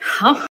[0.00, 0.47] 好。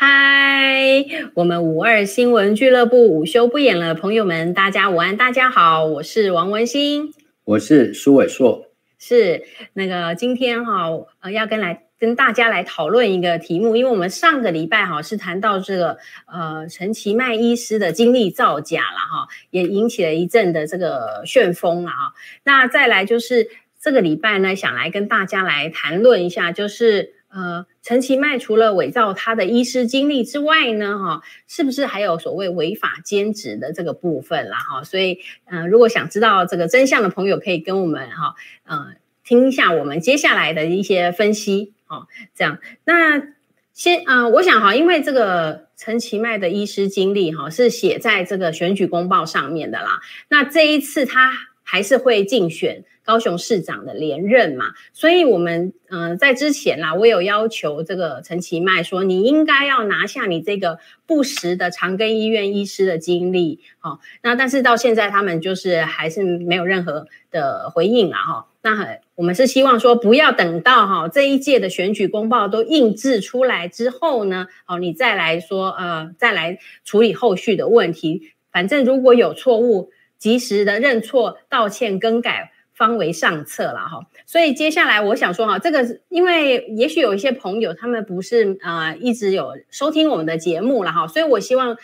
[0.00, 7.12] 嗨，我们五二新闻俱乐部午休不演了，朋友们，大家午安，大家好，我是王文新，
[7.42, 8.66] 我是苏伟硕，
[8.96, 10.84] 是那个今天哈
[11.18, 15.98] 呃要跟来跟大家来讨论一个题目，因为我们上个礼拜哈是谈到这个
[16.32, 23.48] 呃陈其迈医师的经历造假了哈，也引起了一阵的这个旋风了啊，那再来就是
[23.82, 27.17] 这个礼拜呢，想来跟大家来谈论一下，就是。
[27.30, 34.56] 呃，陈其迈除了伪造他的医师经历之外呢，哈，是不是还有所谓违法兼职的这个部分啦？
[34.58, 38.34] 哈，所以，呃，如果想知道这个真相的朋友，可以跟我们哈，
[38.64, 42.58] 呃，听一下我们接下来的一些分析，哦，这样。
[42.84, 43.34] 那
[43.74, 50.00] 先，呃，我想哈，因为这个陈其迈的医师经历哈，是写在这个选举公报上面的啦。
[50.28, 51.30] 那这一次他
[51.62, 52.84] 还是会竞选。
[53.08, 82.52] 高雄市长的连任嘛，所以我们嗯、在之前啦，我有要求这个陈其迈说，你应该要拿下你这个不实的长庚医院医师的经历，好、那但是到现在他们就是还是没有任何的回应啦，哈、那很，我们是希望说不要等到哈、哦、这一届的选举公报都印制出来之后呢，哦，你再来说呃，再来处理后续的问题，反正如果有错误，及时的认错、道歉、更改。
[82.78, 91.76] 方为上策了哈，所以接下来我想说哈，这个因为也许有一些朋友他们不是呃一直有收听我们的节目了哈，所以我希望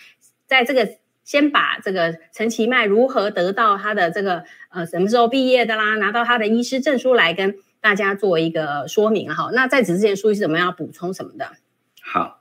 [0.47, 0.88] 在这个
[1.25, 9.50] 先把这个陈其迈如何得到他的这个呃什么时候毕业的啦，拿到他的医师证书来跟大家做一个说明哈。
[9.53, 11.50] 那在此之前，苏医师怎么样补充什么的？
[12.00, 12.41] 好。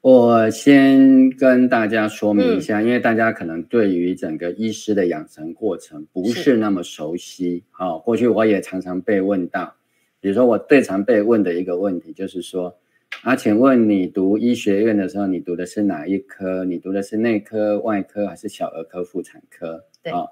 [0.00, 7.64] 我先跟大家说明一下，嗯、因为大家可能对于整个医师的养成过程不是那么熟悉。
[7.72, 9.74] 好、哦，过去我也常常被问到，
[10.20, 12.78] 比如说我最常被问的一个问题就是说，
[13.22, 16.64] 啊，请问你读医学院的时候，你读的是哪一科？
[16.64, 19.84] 你读的是内科、外科还是小儿科、妇产科？
[20.00, 20.30] 对、哦，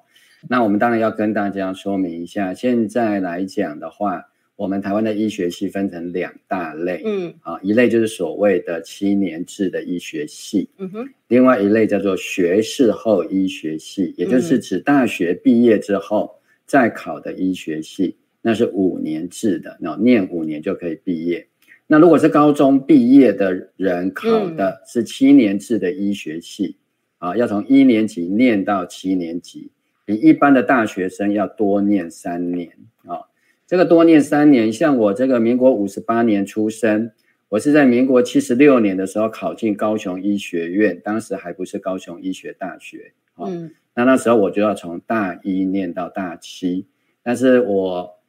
[0.48, 4.26] 那我们当然要跟大家说明一下，现在来讲的话。
[4.56, 21.46] 我们台湾的医学系分成两大类，嗯，啊，一类就是所谓的七年制的医学系，嗯哼，另外一类叫做学士后医学系，也就是指大学毕业之后再考的医学系，那是五年制的，那念五年就可以毕业。
[21.86, 26.76] 那如果是高中毕业的人考的是七年制的医学系，
[27.18, 29.70] 啊，要从一年级念到七年级，
[30.06, 32.72] 比一般的大学生要多念三年，
[33.04, 33.20] 啊。
[33.66, 37.10] 这个多念三年，像我这个民国五十八年出生，
[37.48, 46.86] 我是在民国七十六年的时候考进高雄医学院，当时还不是高雄医学大学，嗯，那那时候我就要从大一念到大七，
[47.24, 48.20] 但是我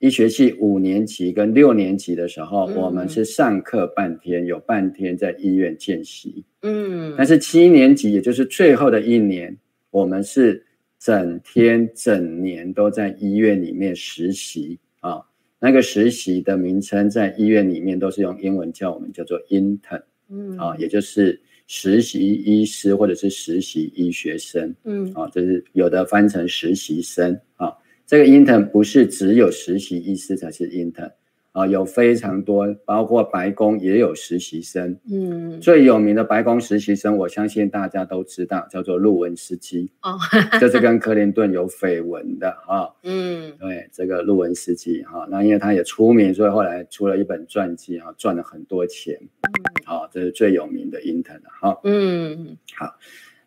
[0.00, 9.56] 医学系五年级跟六年级的时候，嗯、我们是上课半天，有半天在医院见习，嗯，但是七年级也就是最后的一年，
[9.90, 10.66] 我们是。
[11.04, 15.20] 整天整年都在医院里面实习啊，
[15.58, 27.70] 那个实习的名称在医院里面都是用英文叫我们叫做 intern，嗯啊，也就是实习医师或者是实习医学生，嗯啊，就是有的翻成实习生啊，
[28.06, 31.12] 这个 intern 不是只有实习医师才是 intern。
[31.54, 34.98] 啊，有非常多，包括白宫也有实习生。
[35.08, 39.88] 嗯，最有名的白宫实习生，我相信大家都知道，叫做路文斯基。
[40.02, 40.18] 哦，
[40.58, 42.92] 这是跟克林顿有绯闻的哈。
[43.04, 49.16] 嗯，对，这个路文斯基哈，那因为他也出名，所以后来出了一本传记啊，赚了很多钱。
[49.20, 51.78] 嗯，好，这是最有名的 intern 哈。
[51.84, 52.96] 嗯，好，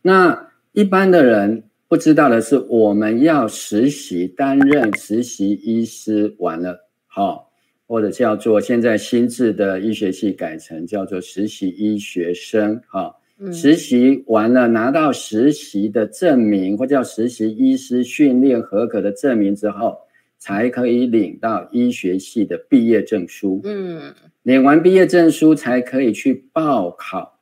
[0.02, 7.47] 那一般的人不知道的是，我们要实习担任实习医师完了，好。
[7.88, 13.16] 或者叫做现在新制的医学系改成叫做实习医学生，哈，
[13.54, 19.98] 实习完了拿到实习的证明，或叫实习医师训练合格的证明之后，
[20.38, 23.62] 才可以领到医学系的毕业证书。
[23.64, 24.14] 嗯，
[24.44, 27.40] 领完毕业证书才可以去报考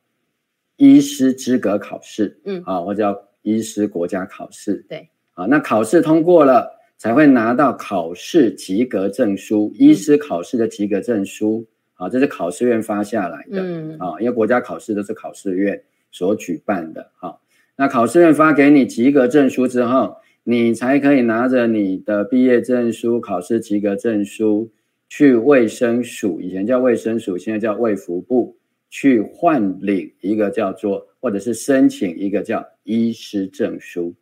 [0.76, 2.38] 医师资格考试。
[2.44, 4.84] 嗯，啊，或叫医师国家考试。
[4.88, 6.75] 对，啊，那考试通过了。
[6.98, 11.66] 才会拿到考试及格证书，医师考试的及格证书。
[11.98, 15.82] 啊，这是考试院发下来的，嗯，啊，因为国家考试都是考试院
[16.12, 17.38] 所举办的，哈，
[17.74, 24.70] 那考试院发给你及格证书之后，你才可以拿着你的毕业证书、考试及格证书
[25.08, 28.58] 去卫生署，以前叫卫生署，现在叫卫福部，
[28.90, 34.14] 去换领一个叫做，或者是申请一个叫医师证书。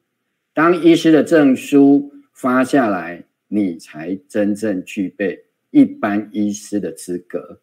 [0.53, 7.61] 当医师的证书发下来，你才真正具备一般医师的资格。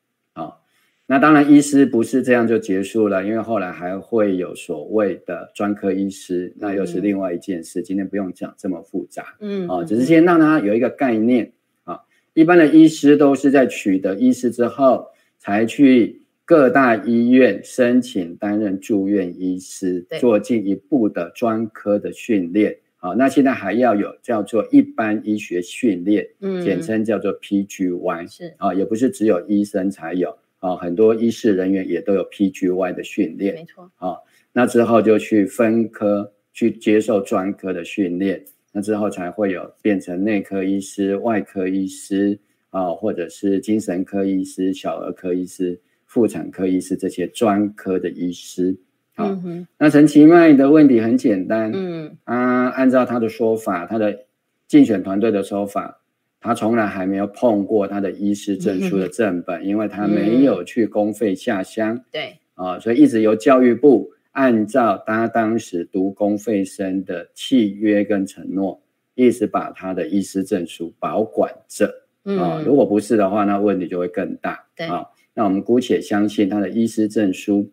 [1.07, 7.81] 那当然，医师不是这样就结束了，因为后来还会有所谓的专科医师，那又是另外一件事。
[7.81, 11.51] 今天不用讲这么复杂，嗯，啊，只是先让他有一个概念
[11.83, 11.99] 啊。
[12.33, 15.07] 一般的医师都是在取得医师之后，
[15.37, 22.77] 才去各大医院申请担任住院医师，做进一步的专科的训练。
[23.01, 30.33] 啊，那现在还要有叫做一般医学训练，嗯，简称叫做 PGY，是啊，也不是只有医生才有。
[30.59, 33.91] 啊，很多医事人员也都有 PGY 的训练，没错。
[33.95, 34.15] 啊，
[34.53, 42.37] 那之后就去分科去接受专科的训练，那之后才会有变成内科医师、外科医师
[42.69, 48.77] 啊，或者是精神科医师、小儿科医师、妇产科医师这些专科的医师。
[49.15, 54.25] 啊，嗯、那陈其迈的问题很简单，嗯，啊，按照他的说法，他的
[54.67, 55.97] 竞选团队的说法。
[56.43, 61.93] 他从来还没有碰过他的医师证书的正本，嗯、因为他没有去公费下乡。
[61.93, 68.81] 嗯、对啊，所以一直由教育部按照他当时读公费生的契约跟承诺，
[69.13, 71.93] 一直把他的医师证书保管着。
[72.25, 74.65] 嗯、啊，如果不是的话，那问题就会更大。
[74.75, 75.05] 对啊，
[75.35, 77.69] 那我们姑且相信他的医师证书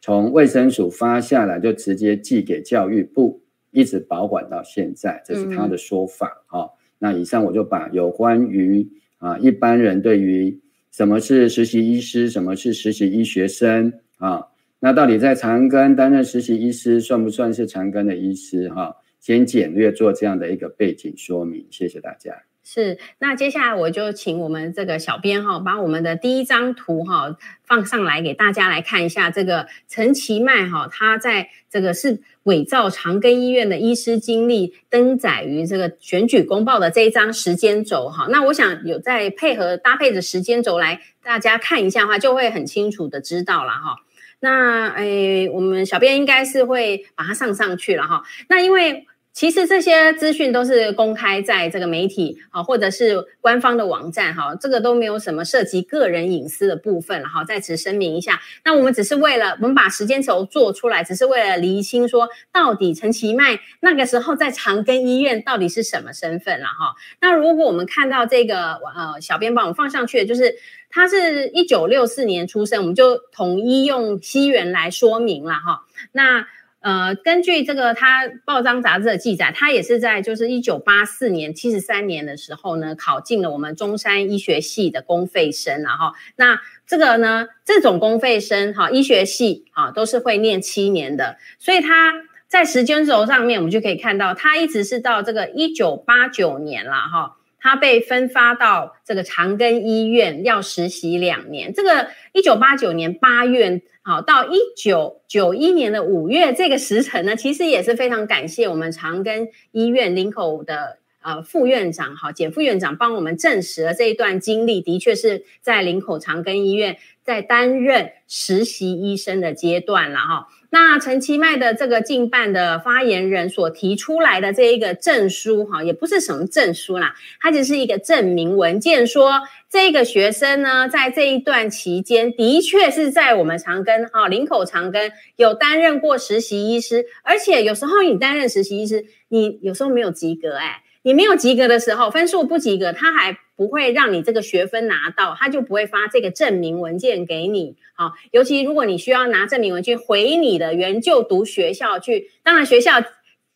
[0.00, 6.44] 从卫生署发下来，就直接寄给教育部，一直保管到现在，这是他的说法。
[6.52, 6.68] 嗯、啊。
[6.98, 8.86] 那以上我就把有关于
[9.18, 10.60] 啊一般人对于
[10.90, 14.46] 什么是实习医师，什么是实习医学生啊，
[14.78, 18.94] 那到底在长庚担任实习医师算不算是长庚的医师哈、啊？
[19.20, 22.34] 先简略做这样的一个背景说明，谢谢大家。
[22.62, 27.36] 是，那接下来我就请我们这个小编哈，把我们的第一张图哈
[27.66, 29.28] 放上来给大家来看一下。
[29.30, 38.28] 这个陈其迈哈，他在这个是伪造长庚医院的医师经历，登载于这个选举公报的这一张时间轴哈。
[38.30, 43.96] 那我想有在配合搭配着时间轴来大家看一下的话，就会很清楚的知道了哈。
[44.38, 48.22] 那诶，我们小编应该是会把它上上去了哈。
[48.48, 49.06] 那因为。
[49.32, 57.44] 其实这些资讯都是公开在这个媒体啊，或者是官方的网站哈，这个都没有什么涉及个人隐私的部分了哈。
[57.44, 66.96] 在此声明一下，那我们只是为了我们把时间轴做出来，只是为了厘清说到底陈其迈那个时候在长庚医院到底是什么身份了哈。
[67.20, 70.56] 那如果我们看到这个呃，小编帮我们放上去的，就是
[70.90, 75.82] 他是一九六四年出生，我们就统一用西元来说明了哈。
[76.12, 76.46] 那
[76.80, 92.14] 呃，根据这个他报章杂志的记载，他也是在就是一九八四年七十三年的时候呢，考进了我们中山医学系的公费生，然后那这个呢，这种公费生哈，医学系啊都是会念七年的，所以他
[92.48, 103.82] 在时间轴上面，我们就可以看到，他一直是到这个一九八九年了哈，他被分发到这个长庚医院要实习两年，这个一九八九年八月。
[104.10, 120.48] 好，到一九九一年的五月这个时辰呢，其实也是非常感谢我们长庚医院林口的呃副院长，哈，简副院长帮我们证实了这一段经历，的确是在林口长庚医院在担任实习医生的阶段了哈。
[120.72, 140.84] 那陈其迈的这个竞办的发言人所提出来的这一个证书，哈，也不是什么证书啦，它只是一个证明文件，说这个学生呢，在这一段期间的确是在我们长庚，哈，林口长庚有担任过实习医师，而且有时候你担任实习医师，你有时候没有及格，哎。
[141.02, 147.76] 你没有及格的时候，分数不及格，他还不会让你这个学分拿到，他就不会发这个证明文件给你。
[147.94, 153.02] 好，尤其如果你需要拿证明文件回你的原就读学校去，当然学校、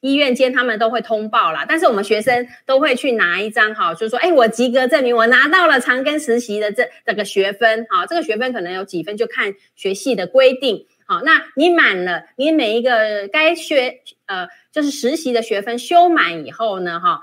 [0.01, 10.87] 医院间他们都会通报啦，但是我们学生都会去拿一张，哈，就是说，哎，我及格证明，我拿到了长庚实习的这这个学分，好，这个学分可能有几分，就看学系的规定。
[11.07, 17.21] 好，那你满了，你每一个该学呃，就是实习的学分修满以后呢，哈，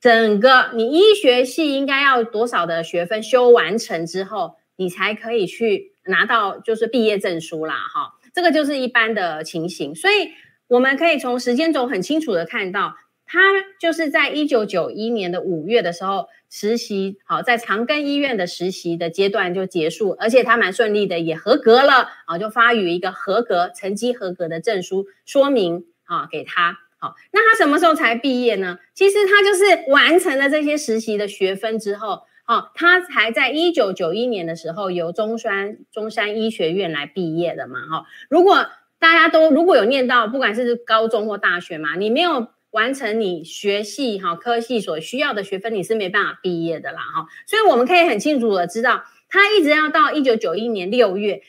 [0.00, 9.94] 整个你医学系应该要多少的学分修完成之后，你才可以去拿到就是毕业证书啦，哈，这个就是一般的情形。
[9.94, 10.32] 所以
[10.68, 12.94] 我们可以从时间轴很清楚的看到，
[13.34, 13.40] 他
[13.80, 28.78] 就是在一九九一年的五月的时候实习，好，在长庚医院的实习的阶段就结束，而且他蛮顺利的，也合格了，啊，就发予一个合格成绩合格的证书说明，啊，给他，好，那他什么时候才毕业呢？
[28.94, 38.66] 其实他就是完成了这些实习的学分之后，好，他才在一九九一年的时候由中山中山医学院来毕业的嘛，哈，如果
[39.00, 42.46] 大家都如果有念到不管是高中或大学嘛，你没有。
[42.74, 47.26] 完成你学系哈科系所需要的学分，你是没办法毕业的啦哈。
[47.46, 51.40] 所以我们可以很清楚的知道，他一直要到一九九一年六月，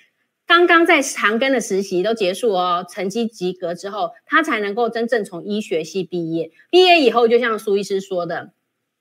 [0.45, 6.51] 刚刚在长庚的实习都结束哦，成绩及格之后，他才能够真正从医学系毕业。
[6.69, 8.51] 毕业以后，就像苏医师说的，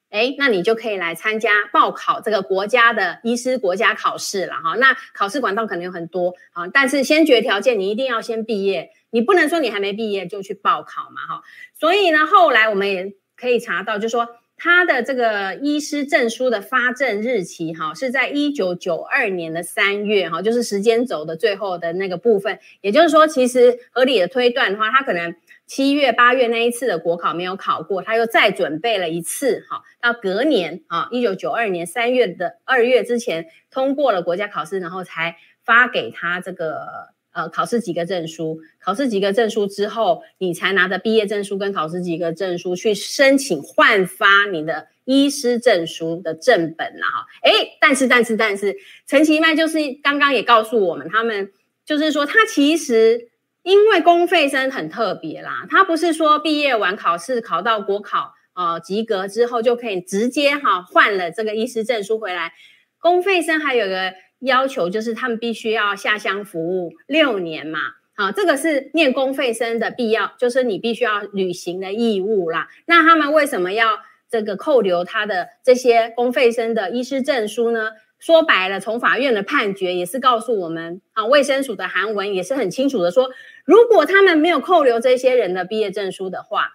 [0.09, 4.76] 诶，那你就可以来参加报考这个国家的医师国家考试了哈。
[4.76, 8.93] 那考试管道可能有很多啊，但是先决条件你一定要先毕业。
[9.14, 11.42] 你不能说你还没毕业就去报考嘛，哈，
[11.73, 22.59] 所以呢，后来我们也可以查到，就是说他的这个医师证书的发证日期，哈，是在一九九二年的三月，哈，就是时间轴的最后的那个部分。
[22.80, 37.13] 也就是说，其实合理的推断的话，他可能七月、八月那一次的国考没有考过，他又再准备了一次，哈，到隔年啊，一九九二年三月的二月之前通过了国家考试，然后才发给他这个。
[37.35, 48.76] 呃，考试及格证书，考试及格证书之后，你才拿着毕业证书跟考试及格证书去申请换发你的医师证书的正本啦，哈，诶，但是但是但是，
[49.09, 51.50] 陈其迈就是刚刚也告诉我们，他们
[51.85, 53.29] 就是说，他其实
[53.64, 62.53] 因为公费生很特别啦，他不是说毕业完考试考到国考呃及格之后就可以直接哈换了这个医师证书回来，
[63.00, 64.12] 公费生还有个。
[64.41, 67.79] 要求就是他们必须要下乡服务六年嘛，
[68.17, 72.69] 好，这个是念公费生的必要，就是你必须要履行的义务啦。
[72.87, 74.00] 那他们为什么要
[74.31, 77.93] 这个扣留他的这些公费生的医师证书呢？
[78.21, 83.29] 说白了，从法院的判决也是告诉我们，啊，卫生署的函文也是很清楚的说，
[83.64, 86.71] 如果他们没有扣留这些人的毕业证书的话，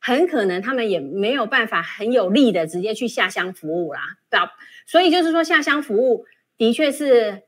[0.00, 4.52] 很可能他们也没有办法很有力的直接去下乡服务啦，对吧？
[4.86, 6.24] 所以就是说下乡服务。
[6.58, 7.44] 的确是，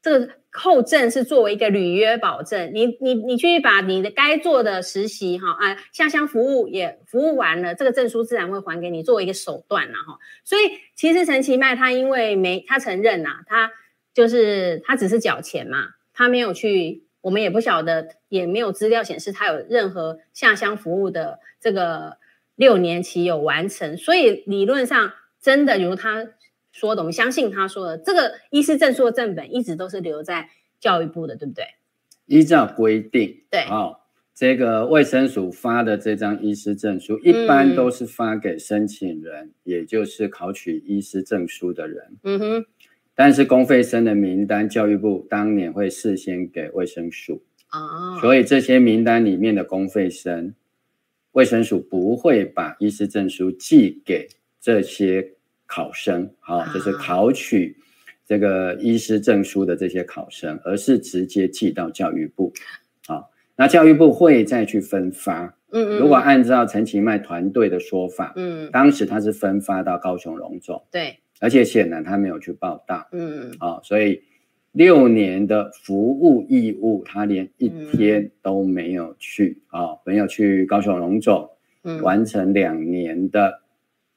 [0.00, 10.18] 这个扣证是作为一个履约保证，你你你去把你的该做的实习哈啊下乡服务也服务完了，这个证书自然会还给你，作为一个手段呐哈。
[10.44, 10.62] 所以
[10.96, 13.70] 其实陈其迈他因为没他承认呐，他
[14.14, 22.16] 就是他只是缴钱嘛，他没有去，我们也不晓得，也没有资料显示他有任何下乡服务的这个
[22.56, 26.28] 六年期有完成，所以理论上真的如他。
[26.72, 30.48] 说的，我们相信他说的，这个医师证书的正本一直都是留在
[30.78, 31.64] 教育部的，对不对？
[32.26, 33.96] 依照规定，对，好、哦，
[34.34, 42.16] 这个卫生署发的这张医师证书，一般都是发给申请人，嗯、也就是考取医师证书的人。
[42.22, 42.66] 嗯哼。
[43.14, 47.42] 但是公费生的名单，教育部当年会事先给卫生署。
[47.72, 48.18] 哦。
[48.20, 50.54] 所以这些名单里面的公费生，
[51.32, 54.28] 卫生署不会把医师证书寄给
[54.60, 55.37] 这些。
[55.68, 57.76] 考生，好，就是考取
[58.26, 62.52] 这个医师证书的这些考生，而是直接寄到教育部，
[63.06, 74.22] 好，那教育部会再去分发，嗯嗯，如果按照陈其迈团队的说法，嗯，当时他是分发到高雄荣总，对，而且显然他没有去报到，嗯嗯，好，所以
[74.72, 81.50] 六年的服务义务，他连一天都没有去，啊，没有去高雄荣总，
[81.84, 83.60] 嗯，完成两年的。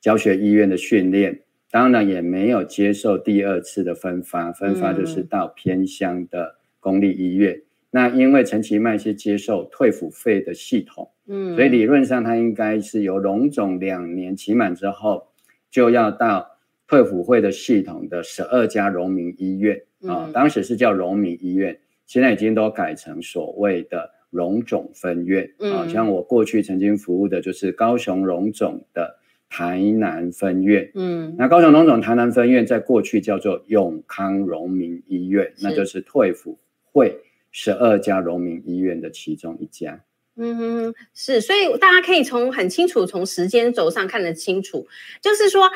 [0.02, 7.54] 教学医院的训练，当然也没有接受第二次的分发，分发就是到偏乡的公立医院。
[7.54, 15.28] 嗯、那因为陈其迈是接受退辅费的系统，嗯，所以理论上他应该是由荣总两年期满之后，
[15.70, 25.90] 就要到退辅会的系统的十二家荣民医院啊、嗯，当时是叫荣民医院，现在已经都改成所谓的荣总分院啊、嗯。
[25.90, 29.21] 像我过去曾经服务的就是高雄荣总的。
[29.54, 36.58] 台南分院，嗯，那高雄荣总台南分院在过去叫做永康荣民医院，那就是退辅
[36.94, 37.20] 会
[37.52, 40.06] 十二家荣民医院的其中一家。
[40.38, 44.88] 嗯哼，是，所以大家可以从很清楚从时间轴上看得清楚，
[45.22, 45.70] 就是说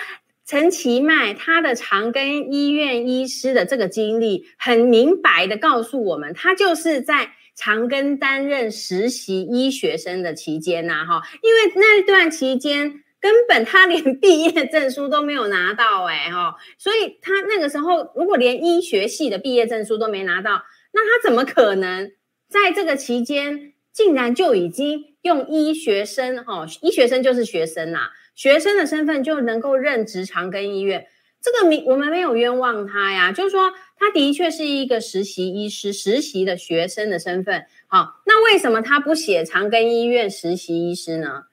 [0.45, 13.01] 陈其迈他的长庚医院医师的这个经历，很明白的告诉我们，他就是在长庚担任实习医学生的期间呐，哈，因为那段期间。
[13.25, 20.61] 根本他连毕业证书都没有拿到，哎哈，所以他那个时候如果连医学系的毕业证书都没拿到，
[20.93, 22.11] 那他怎么可能
[22.47, 31.07] 在这个期间竟然就已经用医学生哈，医学生就是学生呐、学生的身份就能够任职长庚医院，
[31.41, 37.65] 这个没我们没有冤枉他呀，就是说他的确是一个实习医师，实习的学生的身份。
[37.87, 41.45] 好，那为什么他不写长庚医院实习医师呢？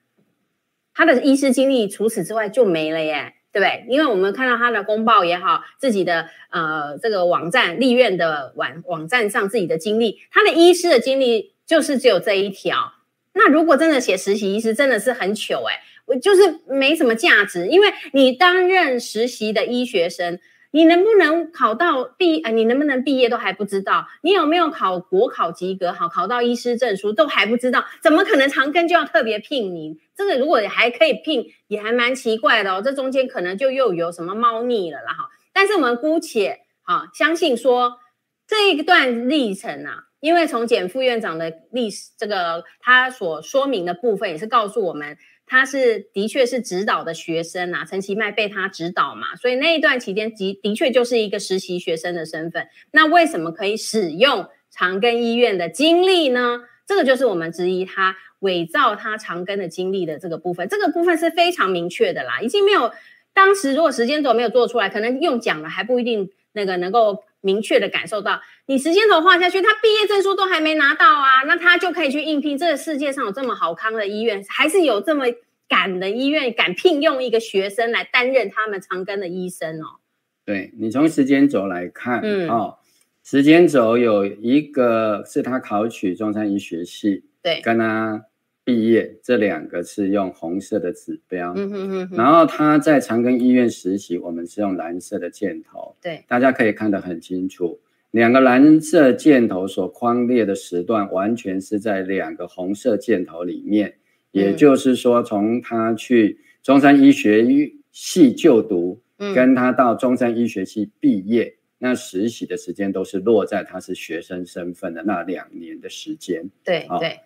[0.94, 3.34] 他的医师经历除此之外就没了耶。
[3.54, 3.84] 对不对？
[3.87, 12.94] 因为我们看到他的公报也好，自己的呃这个网站立院的网网站上自己的经历，他的医师的经历就是只有这一条。
[13.34, 20.40] 那如果真的写实习医师，真的是很糗哎，我就是没什么价值，因为你担任实习的医学生。
[20.73, 22.43] 你能不能考到毕？
[22.43, 24.09] 呃，你能不能毕业都还不知道。
[24.23, 25.93] 你有没有考国考及格？
[25.93, 29.99] 好，考到医师证书都还不知道，怎么可能长庚就要特别聘你？
[30.17, 32.83] 这个如果还可以聘，也还蛮奇怪的哦。
[32.83, 35.29] 这中间可能就又有什么猫腻了啦哈。
[35.52, 37.99] 但是我们姑且啊，相信说
[38.47, 45.19] 这一段历程啊，因为从简副院长的历史，这个他所说明的部分也是告诉我们。
[45.52, 52.68] 他是的确是指导的学生啊，陈其迈被他指导嘛，所以那一段期间的的确就是一个实习学生的身份。
[52.90, 56.62] 那为什么可以使用长庚医院的经历呢？
[56.87, 60.66] 这个就是我们质疑他伪造他长庚的经历的这个部分。
[60.71, 62.90] 这个部分是非常明确的啦，已经没有
[63.35, 68.40] 当时如果时间轴没有做出来，可能用讲了还不一定那个能够明确的感受到。
[68.64, 72.56] 你时间轴画下去，他毕业证书都还没拿到啊，那他就可以去应聘。
[72.56, 75.26] 这个世界上有这么好康的医院，还是有这么
[75.68, 80.00] 敢的医院敢聘用一个学生来担任他们长庚的医生哦。
[80.44, 82.78] 对，你从时间轴来看，嗯，哦，
[83.22, 88.25] 时间轴有一个是他考取中山医学系，对，跟他
[88.64, 97.81] 毕业这两个是用红色的指标，嗯哼哼哼，然后他在长庚医院实习，我们是用蓝色的箭头，对，大家可以看得很清楚。
[98.12, 103.95] 两个蓝色箭头所框列的时段，完全是在两个红色箭头里面。
[104.31, 107.47] 也就是说，从他去中山医学
[107.90, 109.00] 系就读，
[109.35, 116.49] 跟他到中山医学系毕业，那实习的时间都是落在他是学生身份的那两年的时间。
[116.65, 117.19] 对对。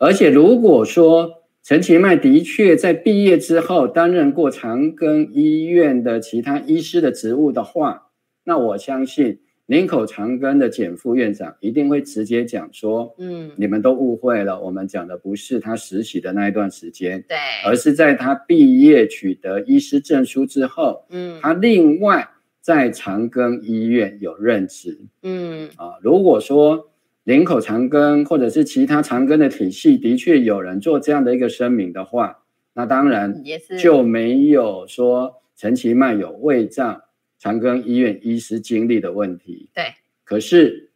[0.00, 8.08] 而且如果说陈其迈的确在毕业之后担任过长庚医院的其他医师的职务的话，
[8.44, 9.38] 那我相信。
[9.66, 26.89] 林口长庚的简副院长一定会直接讲说，嗯，你们都误会了，我们讲的不是他实习的那一段时间，对，而是在他毕业取得医师证书之后，嗯，他另外在长庚医院有任职，嗯，啊，如果说
[27.24, 33.42] 林口长庚或者是其他长庚的体系的确有人做这样的一个声明的话，那当然
[33.80, 37.02] 就没有说陈其迈有胃胀。
[37.42, 40.90] 长庚医院医师经历的问题，对，可是，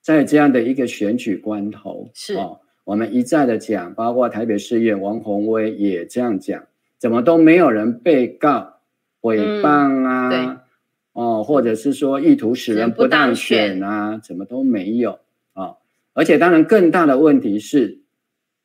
[0.00, 2.34] 在这样的一个选举关头，是。
[2.34, 6.64] 哦，我们一再的讲，包括台北市院王宏威也这样讲，
[6.98, 8.80] 怎么都没有人被告
[9.22, 10.56] 诽谤啊，对，
[11.12, 13.80] 哦，或者是说意图使人不当选。
[13.80, 15.12] 啊，怎么都没有。
[15.12, 15.18] 啊，
[16.18, 18.00] 而且当然更大的问题是，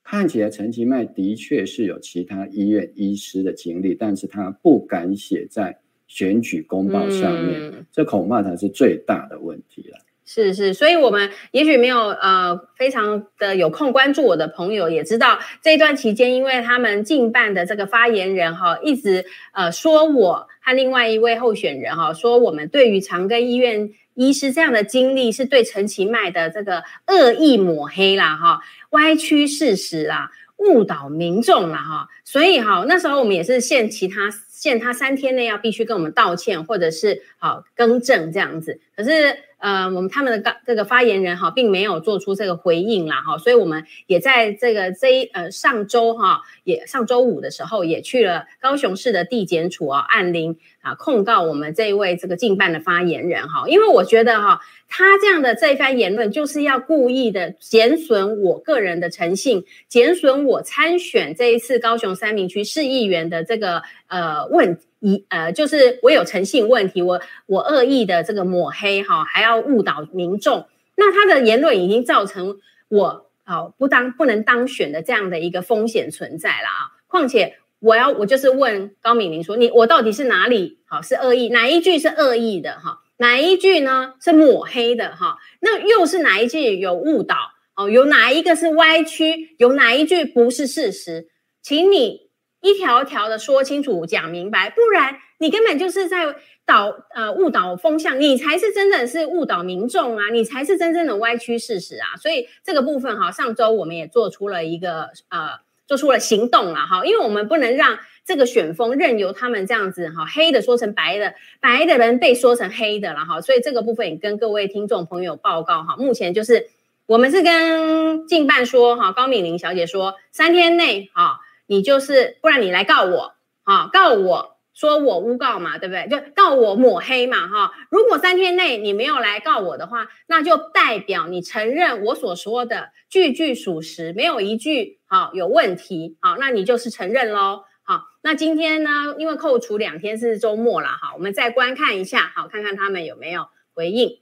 [0.03, 5.79] 看起来陈其迈的确是有其他医院医师的经历，但是他不敢写在。
[6.05, 9.97] 选举公报上面，嗯，这恐怕才是最大的问题了。
[10.25, 34.29] 是是，所以我们也许没有呃非常的有空关注我的朋友，也知道这一段期间，因为他们竞办的这个发言人哈，一直呃说我和另外一位候选人哈，说我们对于长庚医院医师这样的经历，是对陈其迈的这个恶意抹黑啦哈，歪曲事实啦，误导民众啦哈，所以哈那时候我们也是限其他。
[34.63, 38.79] 限他三天内要必须跟我们道歉，或者是好更正这样子。
[38.95, 63.81] 可是呃，我们他们的刚这个发言人哈，并没有做出这个回应啦哈，所以我们也在这个这一呃上周哈，也上周五的时候也去了高雄市的地检署啊，按铃啊控告我们这一位这个竞办的发言人哈，因为我觉得哈，他这样的这一番言论就是要故意的减损我个人的诚信，减损我参选这一次高雄三民区市议员的这个。
[64.09, 77.03] 呃，问一呃，就是我有诚信问题，我我恶意的这个抹黑哈，还要误导民众，那他的言论已经造成我啊不当不能当选的这样的一个风险存在了啊。
[77.07, 82.99] 况且我要我就是问高敏玲说，你我到底是哪里好是恶意，哪一句是恶意的哈？
[83.17, 85.37] 哪一句呢是抹黑的哈？
[85.59, 87.35] 那又是哪一句有误导
[87.75, 87.89] 哦？
[87.89, 89.53] 有哪一个是歪曲？
[89.57, 91.27] 有哪一句不是事实？
[91.61, 92.22] 请你。
[92.63, 96.33] 一条条的说清楚、讲明白，不然你根本就是在
[96.65, 102.15] 导呃误导风向，你才是真的是误导民众啊，你才是真正的歪曲事实啊。
[102.15, 113.41] 所以这个部分哈，上周我们也做出了一个呃，做出了行动了哈，因为我们不能让这个选风任由他们这样子哈，黑的说成白的，白的人被说成黑的了哈。
[113.41, 116.67] 所以这个部分也跟各位听众朋友报告哈，目前就是
[117.07, 121.41] 我们是跟近办说哈，高敏玲小姐说三天内哈。
[121.73, 123.33] 你就是，不然你来告我，
[123.63, 126.07] 啊，告我说我诬告嘛，对不对？
[126.07, 127.71] 就告我抹黑嘛，哈。
[127.89, 137.63] 如果三天内你没有来告我的话，那就代表你承认我所说的句句属实，没有一句好有问题，好，那你就是承认喽。
[137.81, 144.19] 好，那今天呢，因为扣除两天是周末了，哈，我们再观看一下，好，看看他们有没有回应。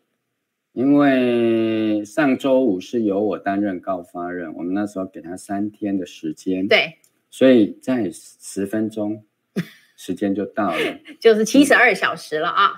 [0.72, 7.00] 因为上周五是由我担任告发人，我们那时候给他三天的时间，对。
[7.32, 9.24] 所以在十分钟
[9.96, 12.74] 时间就到了， 就是七十二小时了啊。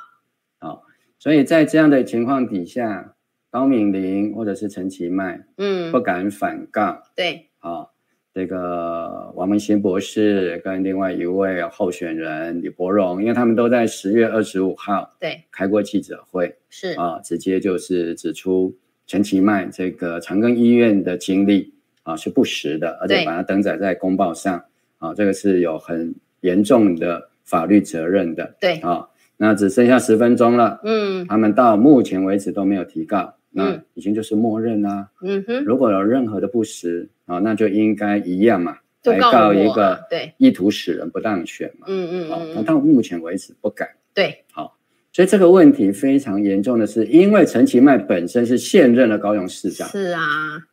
[0.60, 0.84] 好，
[1.18, 3.16] 所以在这样的情况底下，
[3.50, 7.02] 高敏玲或者是陈其迈，嗯，不敢反告。
[7.16, 7.94] 对，好，
[8.32, 21.73] 这个王文新博士跟另外一位候选人李伯荣，因为他们都在十月二十五号对开过记者会，是啊，直接就是指出陈其迈这个长庚医院的经历。
[22.04, 24.64] 啊，是不实的，而且把它登载在公报上，
[25.00, 28.56] 啊，这个是有很严重的法律责任的。
[28.60, 35.10] 对，啊，那只剩下十分钟了，嗯，他们到目前为止都没有提告，那已经就是默认啦。
[35.22, 41.88] 嗯哼，如果有任何的不实，啊，那就应该一样嘛，来告一个对意图使人不当选嘛。
[41.90, 43.96] 嗯嗯，好，那到目前为止不改。
[44.14, 44.78] 对，好。
[45.14, 50.20] 所以这个问题非常严重的是，因为陈其迈本身是现任的高雄市长，是啊，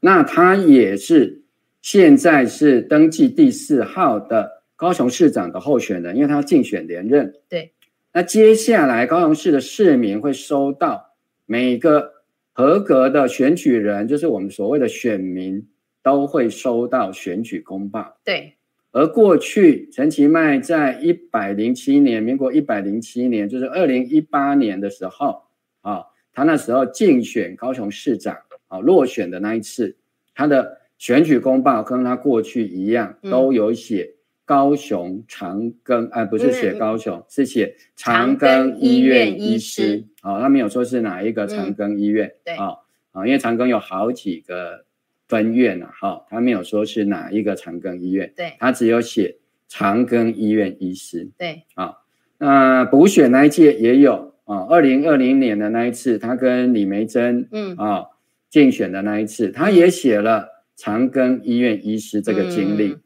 [0.01, 1.43] 那他也是
[1.83, 7.35] 现在是登记第四号的高雄市长的候选人，因为他要竞选连任。
[7.51, 7.73] 对，
[8.15, 12.11] 那接下来高雄市的市民会收到每个
[12.53, 15.67] 合格的选举人，就是我们所谓的选民，
[16.03, 18.17] 都会收到选举公报。
[18.25, 18.55] 对。
[18.93, 25.43] 而过去，陈其迈在一百零七年，民国一百零七年，就是二零一八年的时候，
[25.81, 29.97] 啊，他那时候竞选高雄市长，啊，落选的那一次，
[30.35, 42.79] 他的选举公报跟他过去一样，都有写高雄长庚，哎，不是写高雄，是写长庚医院医师，啊，他没有说是哪一个长庚医院，对，啊，
[43.13, 44.85] 啊，因为长庚有好几个。
[45.31, 49.37] 分院了哈，他没有说是哪一个长庚医院，对，他只有写
[49.69, 51.99] 长庚医院医师，对，啊，
[52.39, 57.77] 那补选那一届也有啊，二零二零年的那一次，他跟李梅珍，嗯。
[57.77, 58.07] 啊，
[58.51, 63.01] 竞选的那一次，他也写了长庚医院医师这个经历，嗯、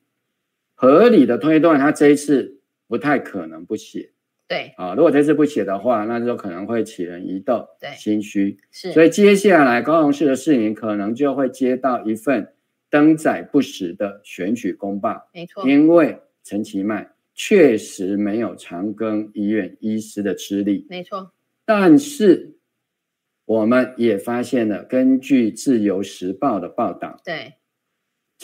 [0.74, 4.13] 合理的推断，他这一次不太可能不写。
[4.54, 4.72] 对。
[4.76, 8.56] 啊，如果这次不写的话，那就可能会起人疑窦，对，心虚。
[8.70, 8.92] 是。
[8.92, 12.54] 所以接下来高雄市的市民可能就会接到一份
[12.88, 21.32] 登载不实的选举公报，没错，因为陈其迈确实没有长庚医院医师的资历，没错。
[21.64, 22.54] 但是
[23.46, 27.54] 我们也发现了，根据自由时报的报道，对，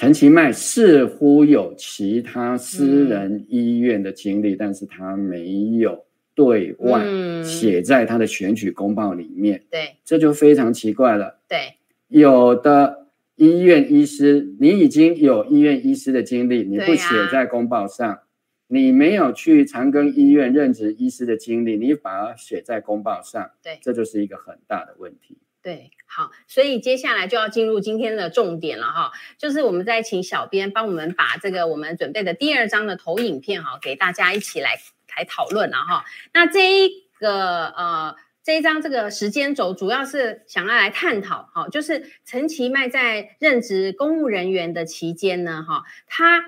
[0.01, 7.05] 陈其迈似乎有其他私人医院的经历，嗯、但是他没有对外
[7.45, 9.63] 写在他的选举公报里面。
[9.71, 11.41] 对、嗯，这就非常奇怪了。
[11.47, 11.75] 对，
[12.09, 18.23] 有的医院医师，你已经有医院医师的经历，你不写在公报上，啊、
[18.69, 25.37] 你没有去长庚医院任职医师的经历，你反而写在公报上，对，这就是一个很大的问题。
[25.62, 34.77] 对，好，所以接下来就要进入今天的重点了哈，就是我们再请小编帮我们把这个我们准备的第二张的投影片哈，给大家一起来
[35.16, 36.05] 来讨论了哈。
[36.33, 46.42] 那这一个呃这一张这个时间轴，主要是想要来探讨哈，就是陈其迈在任职公务人员的期间呢哈，他。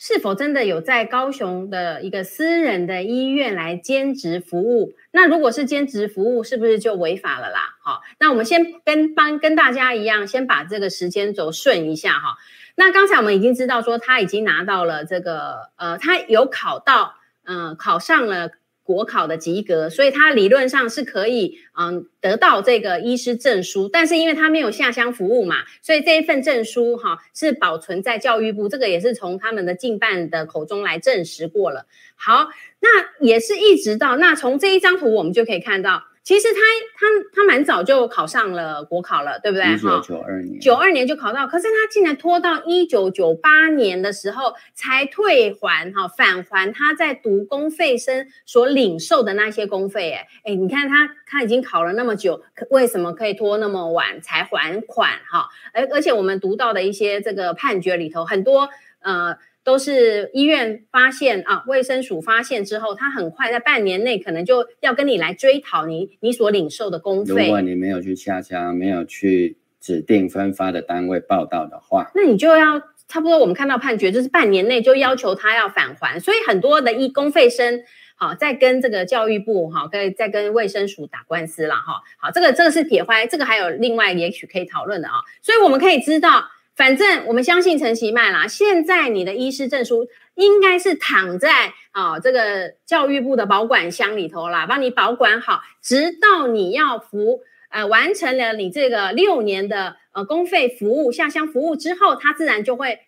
[0.00, 4.94] 是否真的有在高雄的一个私人的医院来兼职服务？
[5.20, 7.74] 那如果是兼职服务，是不是就违法了啦？
[7.82, 12.36] 好，那我们先跟帮跟大家一样，先把这个时间轴顺一下哈。
[12.76, 18.52] 那刚才我们已经知道说他已经拿到了这个呃，他有考到嗯、考上了。
[18.88, 31.84] 国考的及格，所以他理论上是可以嗯得到这个医师证书，但是因为他没有下乡服务嘛，所以这一份证书哈是保存在教育部，这个也是从他们的经办的口中来证实过了。
[32.16, 32.48] 好，
[32.80, 32.88] 那
[33.20, 36.60] 也是一直到那从这一张图我们就可以看到，其实他
[36.98, 39.72] 他他蛮早就考上了国考了，对不对？
[39.72, 55.48] 一九九二年，九二年就考到，可是他竟然拖到一九九八年的时候才退还哈返还他在读公费生所领受的那些公费，哎哎，你看他他已经考了那么久，为什么可以拖那么晚才还款哈？
[55.72, 58.68] 而而且我们读到的一些这个判决里头，很多
[59.00, 59.38] 呃。
[59.68, 67.44] 都是医院发现啊，卫生署发现之后，他很快在半年内可能就要跟你来追讨你你所领受的公费。
[67.44, 73.38] 如果你没有去下乡，没有去指定分发的单位报道的话，那你就要差不多。
[73.38, 77.82] 我们看到判决就是半年内就要求他要返还，所以很多的医公费生
[78.16, 82.00] 好在跟这个教育部哈，跟在跟卫生署打官司了哈。
[82.16, 85.16] 好，这个这个是撇开，这个还有另外也许可以讨论的啊。
[85.42, 86.44] 所以我们可以知道。
[86.78, 88.46] 反正我们相信陈其迈啦。
[88.46, 103.00] 现在你的医师证书应该是躺在啊、哦、这个教育部的保管箱里头啦，帮你保管好，直到你要服呃完成了你这个六年的呃公费服务下乡服务之后，他自然就会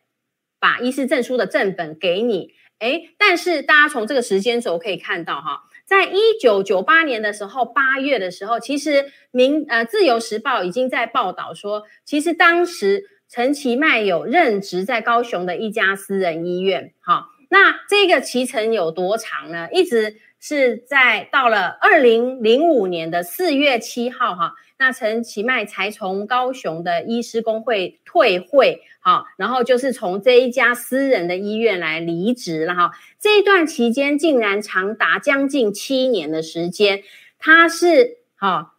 [0.58, 2.54] 把医师证书的正本给你。
[2.80, 13.19] 诶，但是大家从这个时间轴可以看到哈，在一九九八年的时候，八月的时候，其实民呃自由时报已经在报道说，其实当时。
[13.30, 19.68] 陈其迈有任职在高雄的一家私人医院，好，那这个期程有多长呢？
[19.70, 32.90] 一直是在到了二零零五年的四月七号，哈，那陈其迈才从高雄的医师公会退会，好，然后就是从这一家私人的医院来离职了，哈，
[33.20, 37.04] 这一段期间竟然长达将近七年的时间，
[37.38, 38.74] 他是好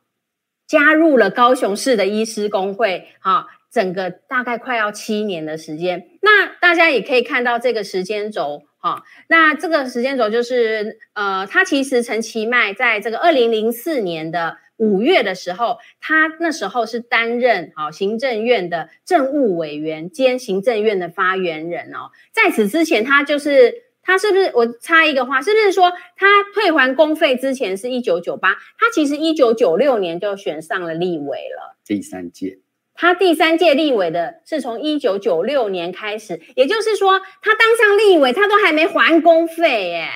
[0.68, 3.48] 加入了高雄市的医师公会，好。
[3.72, 32.60] 整个大概快要七年的时间，那大家也可以看到这个时间轴，哈，那这个时间轴就是，呃，他其实陈其迈在这个二零零四年的五月的时候，他那时候是担任好行政院的政务委员兼行政院的发言人哦，在此之前，他就是他是不是我插一个话，是不是说他退还公费之前是一九九八，他其实一九九六年就选上了立委了，第三届。
[32.94, 40.08] 他第三届立委的是从一九九六年开始，也就是说，他当上立委，他都还没还公费耶，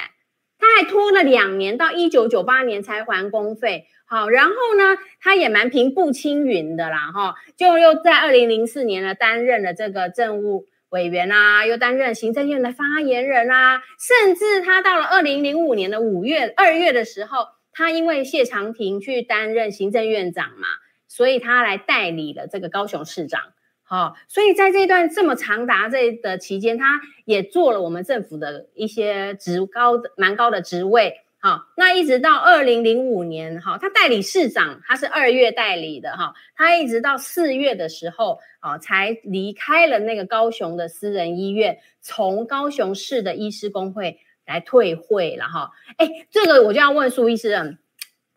[0.59, 3.85] 他还拖了两年，到一九九八年才还公费。
[4.07, 20.67] 好，然后呢，他也蛮平步青云的啦，哈，就又在二零零四年呢担任了这个政务委员啊，又担任行政院的发言人啊，甚至他到了二零零五年的五月二月的时候，他因为谢长廷去担任行政院长嘛。
[21.15, 47.77] 所以他来代理了这个高雄市长，好，所以在这段这么长达这的期间，他也做了我们政府的一些职高的蛮高的职位，好，那一直到二零零五年，哈，他代理市长，他是二月代理的，哈，他一直到四月的时候，啊，才离开了那个高雄的私人医院，从高雄市的医师公会来退会了，哈，哎，这个我就要问苏医师了，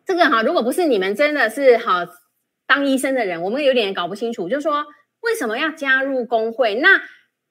[0.05, 2.05] 这个哈，如果不是你们真的是好。
[2.69, 4.85] 当医生的人，我们有点搞不清楚，就是说
[5.21, 6.75] 为什么要加入工会？
[6.75, 7.01] 那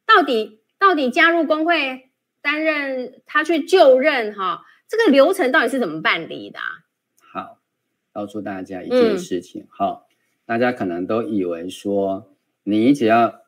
[0.06, 4.64] 到底到底加入工会担任他去就任哈？
[4.86, 6.64] 这个流程到底是怎么办理的啊？
[7.18, 7.58] 好，
[8.12, 10.14] 告诉大家一件事情，好、嗯，
[10.46, 13.40] 大家可能都以为说你只要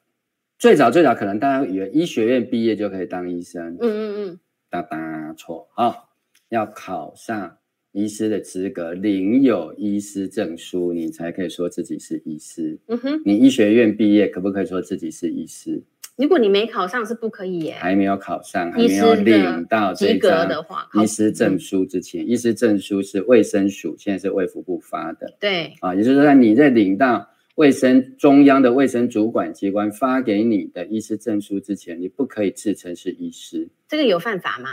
[0.59, 6.11] 最早最早可能大家以为医学院毕业就可以当医生，嗯嗯嗯，哒哒错，好，
[6.49, 7.59] 要考上。
[7.93, 12.79] 医师的资格，领有医师证书，你才可以说自己是医师。
[12.87, 15.83] 嗯哼，你医学院毕业，可不可以说自己是医师？
[16.17, 17.75] 如果你没考上，是不可以耶。
[17.79, 25.35] 还没有考上，还没有领到及格的话医师证书之前，医师证书是卫生署，现在是卫福部发的。
[25.41, 33.69] 对，啊，也就是说，你在领到卫生中央的卫生主管机关发给你的医师证书之前，你不可以自称是医师。
[33.89, 34.69] 这个有犯法吗？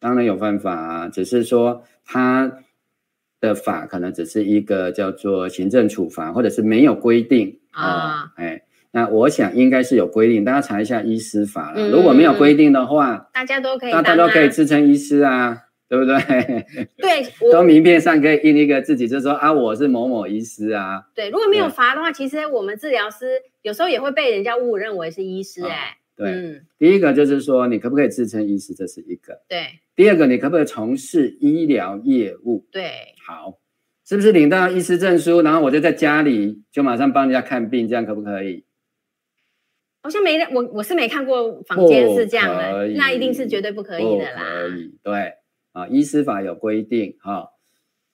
[0.00, 2.50] 当然有犯法啊，只是说他
[3.38, 8.30] 的法可能只是一个叫做行政处罚，或者是没有规定啊、哦。
[8.36, 11.90] 哎，那我想应该是有规定，大家查一下医师法了、嗯。
[11.90, 15.56] 如果没有规定的话，大家都可以，大家都可以自称医师啊，
[15.88, 16.16] 对不对？
[16.96, 21.02] 对，都名片上可以印一个自己，就是说啊，我是某某医师啊。
[21.14, 25.96] 对，如果没有罚的话，其实我们治疗师有时候也会被人家误认为是医师、欸，哎。
[26.20, 29.40] 对、嗯，第一个就是说，你可不可以自称医师，这是一个。
[29.48, 29.80] 对。
[29.96, 32.66] 第二个，你可不可以从事医疗业务？
[32.70, 33.14] 对。
[33.26, 33.58] 好，
[34.04, 38.64] 是不是领到医师证书，然后我就在家里就马上帮人家看病，这样可不可以？
[40.02, 44.42] 好像没，我我是没看过房间是这样的，那一定是绝对不可以的啦。
[44.42, 45.32] 可以，对
[45.72, 47.50] 啊，医师法有规定哈。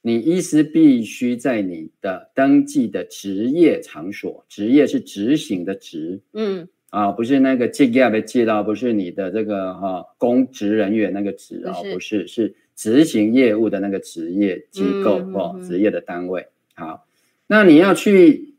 [0.02, 16.46] 你医师必须在你的登记的执业场所，执业是执行的执，嗯，啊，不是那个职业的职到，不是你的这个哈、啊、公职人员那个职啊，不是，是执行业务的那个职业机构或、嗯、职业的单位。
[16.74, 17.06] 好，
[17.48, 18.54] 那你要去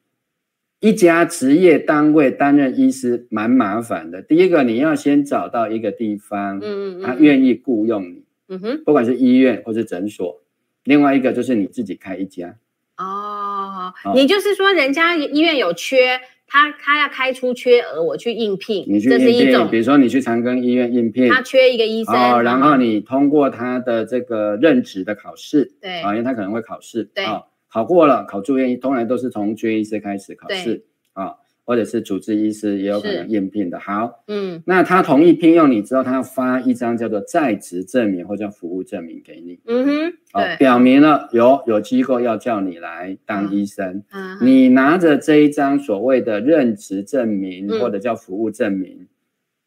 [0.80, 4.22] 一家职业单位担任医师，蛮麻烦的。
[4.22, 10.44] 第一个，你要先找到一个地方，嗯嗯，他愿意雇佣你，嗯哼，不管是医院或是诊所。
[10.84, 12.56] 另外一个就是你自己开一家。
[12.98, 19.70] 哦，你就是说人家医院有缺，他他要开出缺额，我去应聘，你去应聘，这是一种。
[19.70, 27.26] 比如说你去长庚医院应聘，他缺一个医生，哦，然后你通过他的这个任职的考试，对，啊，因为他可能会考试，对。
[27.70, 31.36] 考过了，考住院医，通常都是从住院医师开始考试啊，
[31.68, 33.78] 或者是主治医师也有可能应聘的。
[33.78, 39.60] 好，嗯，那他同意聘用你之后，他要发一张叫做在职证明或者服务证明给你。
[39.66, 44.02] 嗯哼，好，表明了有有机构要叫你来当医生。
[44.14, 49.06] 嗯，你拿着这一张所谓的任职证明或者叫服务证明，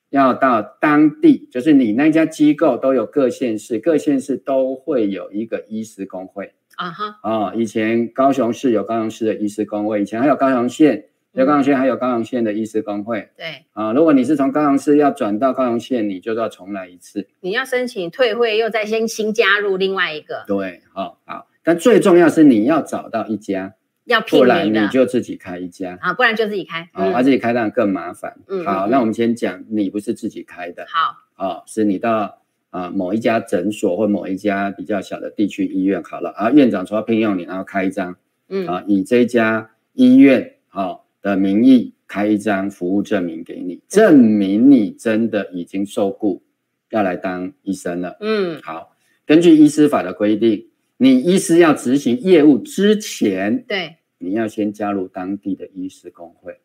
[0.08, 6.54] 要到当地，就是你那家机构都有各县市，各县市都会有一个医师工会。
[6.76, 7.20] 啊哈！
[7.22, 13.28] 哦，以前高雄市有高雄市的医师工会，以前还有高雄县，有高雄县还有高雄县的医师公会。
[13.36, 17.28] 对啊，如果你是从高雄市要转到高雄县，你就要重来一次。
[17.40, 20.44] 你要申请退会，又再先新加入另外一个。
[20.46, 26.88] 对，好，好，但最重要是你要找到一家，要不然你就自己开一家啊，不然就自己开。
[26.92, 28.38] 啊，而自己开当然更麻烦。
[28.48, 30.86] 嗯，好，那我们先讲，你不是自己开的。
[30.88, 32.38] 好，哦，是你到。
[32.70, 38.14] 啊，某一家诊所或某一家比较小的地区医院好了，啊，院长说要聘用你，然后开一张，
[38.48, 46.42] 嗯，啊，以这家医院好的名义开一张服务证明给你，证明你真的已经受雇
[46.90, 56.58] 要来当医生了，嗯，好，根据医师法的规定，你医师要执行业务之前，对，你要先加入当地的医师工会，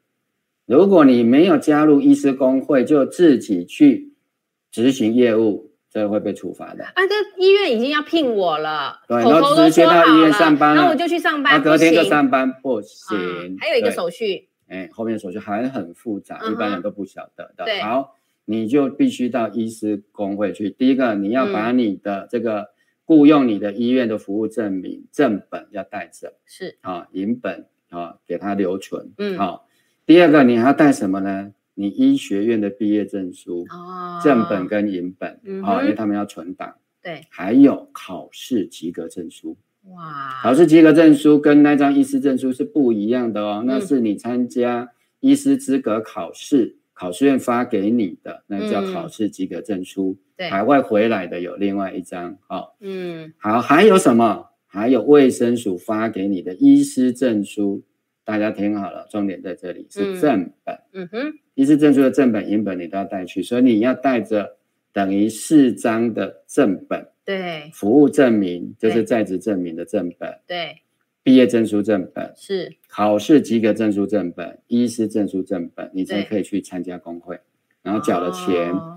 [0.65, 4.13] 如果你没有加入医师工会，就自己去
[4.71, 5.71] 执行业务。
[5.95, 6.93] 这会被处罚的啊！
[7.07, 13.55] 这医院已经要聘我了，对，然后直接到医院上班，然后我就去上班，隔天就上班不行。
[13.57, 17.65] 还有一个手续，哎，后面手续还很复杂，一般人都不晓得的。
[17.81, 20.69] 好，你就必须到医师工会去。
[20.69, 22.71] 第一个，你要把你的这个
[23.05, 29.13] 雇佣你的医院的服务证明正本要带着，是啊，影本啊，给他留存。
[29.17, 29.65] 嗯，好。
[30.05, 31.53] 第二个，你还要带什么呢？
[31.75, 39.55] 你医学院的毕业证书，哦，正本跟影本，嗯，因为他们要存档，对，还有考试及格证书，
[39.89, 54.47] 哇，考试及格证书跟那张医师证书是不一样的哦，那是你参加医师资格考试，考试院发给你的，那叫考试及格证书，对，海外回来的有另外一张，好，嗯，好，还有什么？
[54.67, 57.83] 还有卫生署发给你的医师证书。
[58.25, 60.79] 大家听好了，重点在这里是正本。
[60.91, 64.57] 嗯哼，医师证书的正本、影本你都要带去，所以你要带着
[64.93, 67.07] 等于四张的正本。
[67.25, 70.37] 对，服务证明就是在职证明的正本。
[70.45, 70.81] 对，
[71.23, 77.39] 毕业证书正本是考试及格证书正本，医师证书正本，你才可以去参加工会，
[77.81, 78.95] 然后缴了钱，哦、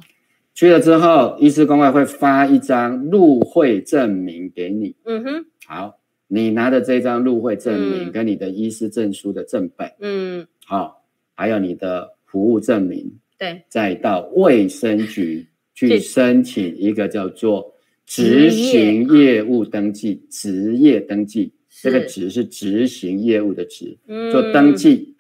[0.53, 4.95] 去了之后，医师公会会发一张入会证明给你。
[5.05, 5.99] 嗯哼，好。
[6.31, 11.03] 你拿着这张入会证明跟你的医师证书的正本，嗯，好，
[11.35, 23.97] 还有你的服务证明，对，再到卫生局 去申请一个叫做执行业务登记，职业登记，这个执是执行业务的执，
[24.31, 25.17] 做登记，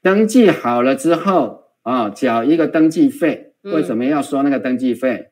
[0.00, 5.28] 登记好了之后啊，缴一个登记费，为什么要收那个登记费？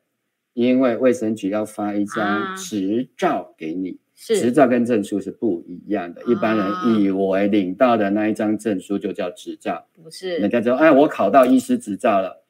[0.53, 3.99] 因为卫生局要发一张执照给你。
[4.17, 10.39] 执照跟证书是不一样的，一般人以为领到的那一张证书就叫执照，不是。
[10.39, 12.43] 人家说，哎，我考到医师执照了，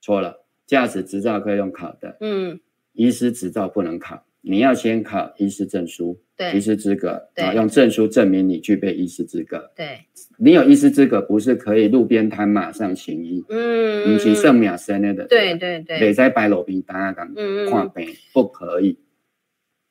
[0.00, 2.60] 错了，驾驶执照可以用考的，嗯，
[2.92, 9.98] 医师执照不能考，你要先考医师证书，对，医师资格，对，用证书证明你具备医师资格，对，
[10.38, 18.96] 你有医师资格不是可以路边摊马上行医，嗯，你去圣秒生的，对对对，得在白路边搭档，嗯，看病不可以。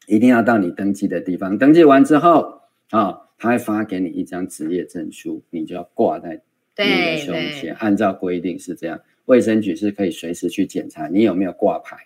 [0.08, 6.42] 一定要到你登记的地方，登记完之后啊、哦，他会发给你一张职业证书，你就要挂在
[6.78, 7.76] 你的胸前。
[7.76, 11.98] 按照规定是这样，卫生局是可以随时去检查你有没有挂牌。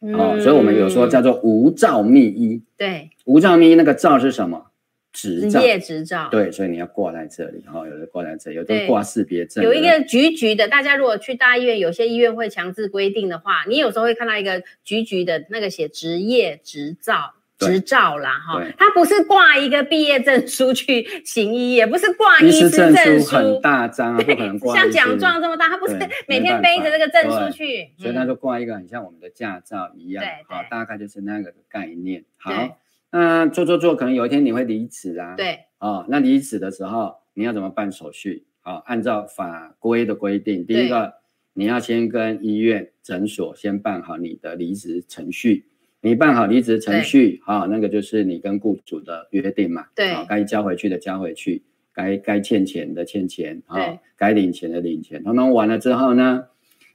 [0.00, 2.62] 嗯、哦，所以我们有说叫做无照密医。
[2.76, 4.66] 对，无照密医那个照是什么？
[5.10, 5.58] 执照。
[5.60, 6.28] 执业执照。
[6.30, 7.64] 对，所以你要挂在这里。
[7.66, 9.64] 哈、哦，有的挂在这里，有的挂识别证。
[9.64, 17.34] 有一个橘橘的，大家如果去大医院，有些医院会强制规定的话，你有时候会看到一个橘橘的那个写职业执照。
[17.58, 25.98] 执照啦，哈，他不是挂一个毕业证书去行医，也不是挂医师证书，很大张啊，不可能挂像奖状这么大，他不是
[26.28, 32.24] 每天背着这个证书去，所以他就挂一个很像我们的驾照一样，好，大概就是那个概念。
[32.36, 32.78] 好，
[33.10, 38.44] 那做做做，可能有一天你会离职啊，对，哦，那离职的时候你要怎么办手续？
[38.60, 41.18] 好，按照法规的规定，第一个。
[41.54, 45.66] 你要先跟医院诊所先办好你的离职程序，
[46.00, 56.44] 你办好离职程序，好，那个就是你跟雇主的约定嘛，对，该交回去的交回去，该该欠钱的欠钱，啊，该领钱的领钱，通通完了之后呢，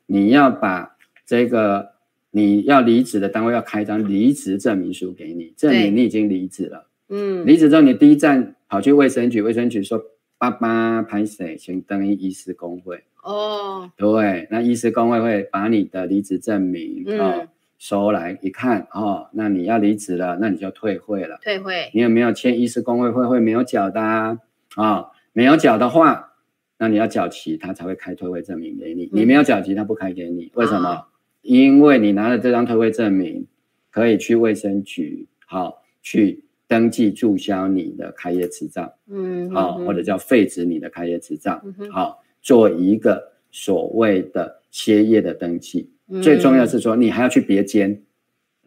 [0.05, 0.95] 你要把
[1.25, 1.91] 这个
[2.31, 10.01] 你要离职的单位要开一张离职证明书给你，证明你已经离职了，嗯，离职之后你第一站跑去卫生局，卫生局说
[10.37, 13.03] 爸爸拍谁，请登记医师公会。
[13.21, 17.47] 哦，对，那医师公会会把你的离职证明啊、嗯、
[17.83, 21.37] 收来一看哦，那你要离职了，那你就退会了。
[21.41, 24.39] 退会，你有没有签医师公会会会没有缴的啊？
[24.77, 26.31] 哦、没有缴的话，
[26.77, 29.07] 那你要缴齐，他才会开退会证明给你。
[29.07, 30.49] 嗯、你没有缴齐，他不开给你。
[30.55, 30.91] 为什么？
[30.91, 31.05] 哦、
[31.41, 33.45] 因为你拿了这张退会证明，
[33.91, 41.89] 可以去卫生局好、哦、去登记注销你的开业执照，嗯，好、哦，或者叫废止你的开业执照，好、嗯。
[41.91, 48.03] 哦做一个所谓的歇业的登记，嗯、最重要是说你还要去别间，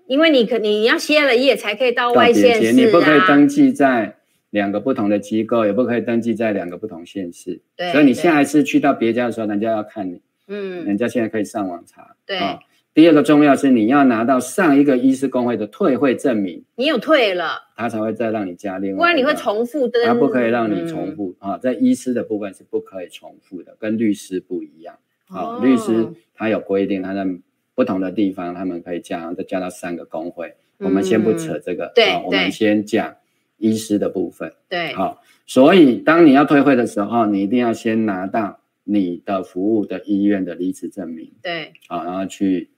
[0.07, 4.17] 因为你可你要歇了业才可以到外县市、啊、你不可以登记在
[4.51, 7.63] 两个不同的机构，也不可以登记在两个不同县市。
[7.77, 12.17] 对，所以你下一次去到别家的时候，人家要看你，嗯，人家现在可以上网查。
[12.27, 12.39] 对。
[12.39, 12.59] 哦
[12.97, 18.97] 第二个重要是你要拿到上一个医师公会的退会证明，你有退了，他才会再让你加另外。
[18.97, 24.97] 不然你会重复的，他不可以让你重复、嗯、啊，在医师的部分是不可以重复的，跟律师不一样。
[25.29, 27.27] 啊、哦，律师他有规定，他在
[27.75, 30.49] 不同的地方他们可以加，再加到三个工会。
[30.79, 33.17] 嗯、我们先不扯这个，对、啊，我们先讲
[33.57, 34.53] 医师的部分。
[34.69, 41.33] 对，好，所以当你要退会的时候，你一定要先拿到你的服务的医院的离职证明。
[41.43, 42.71] 对，好，然后去。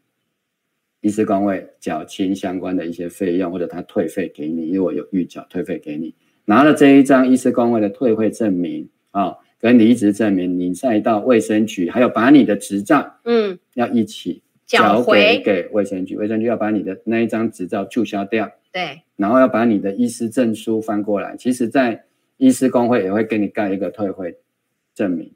[1.01, 6.13] 医师工会缴清相关的一些费用，或者他退费给你，因为我有预缴退费给你。
[6.45, 16.17] 拿了这一张医师工会的退会证明啊、哦，跟离职证明，你再到卫生局，还有把你的执照，嗯，要一起缴回给卫生局。
[16.17, 21.37] 卫生局要把你的那一张执照注销掉，对，然后要把你的医师证书翻过来。
[21.37, 22.05] 其实，在
[22.37, 24.37] 医师工会也会给你盖一个退会
[24.95, 25.33] 证明。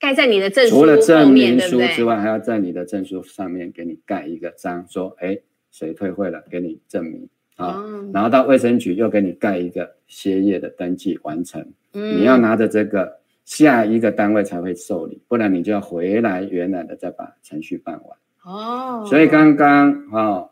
[0.00, 5.38] 盖在你的证书除了证明书之外，还要在你的证书上面给你盖一个章，说，哎，
[5.70, 7.74] 谁退会了，给你证明啊。
[7.76, 11.64] 哦、然后到卫生局又给你盖一个歇业的登记完成。
[11.92, 13.19] 嗯、你要拿着这个，
[13.50, 18.16] 下一个单位才会受理，不然你就要回来原来的再把程序办完。
[18.44, 19.04] 哦。
[19.08, 20.50] 所以刚刚啊，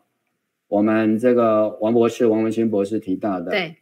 [0.67, 3.77] 我们这个王博士王文兴博士提到的，对。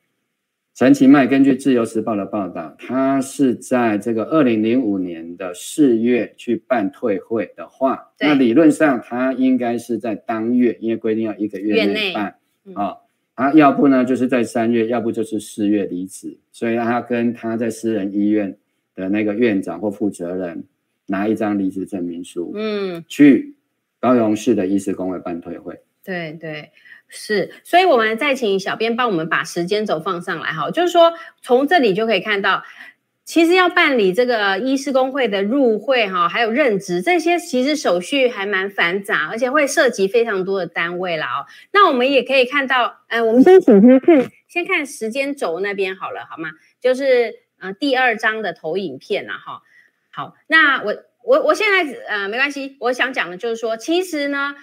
[0.76, 12.36] 陈其迈根据《自由时报》的报道，他是在这个二零零五年的四月去办退会的话，那理论上他应该是在当月，因为规定要一个月内办
[12.76, 12.98] 啊。
[13.36, 18.56] 他要不呢就是在三月，要不就是四月离职，所以他跟他在私人医院
[18.98, 20.66] 的那个院长或负责人
[21.06, 23.56] 拿一张离职证明书，嗯，去
[24.02, 25.80] 高雄市的医师公会办退会。
[26.04, 26.72] 对对。
[27.10, 32.64] 是，所以我们再请小编帮我们把时间轴放上来哈，就是说从这里就可以看到，
[33.24, 41.48] 其实要办理这个医师公会的入会哈，还有任职这些，其实手续还蛮繁杂，而且会涉及非常多的单位了哦。
[41.72, 46.50] 那我们也可以看到，呃，我们先请他看，先看时间轴那边好了，好吗？
[46.82, 49.62] 就是呃第二张的投影片啊哈。
[50.10, 54.56] 好，那我我我现在呃没关系，我想讲的就是说，其实呢。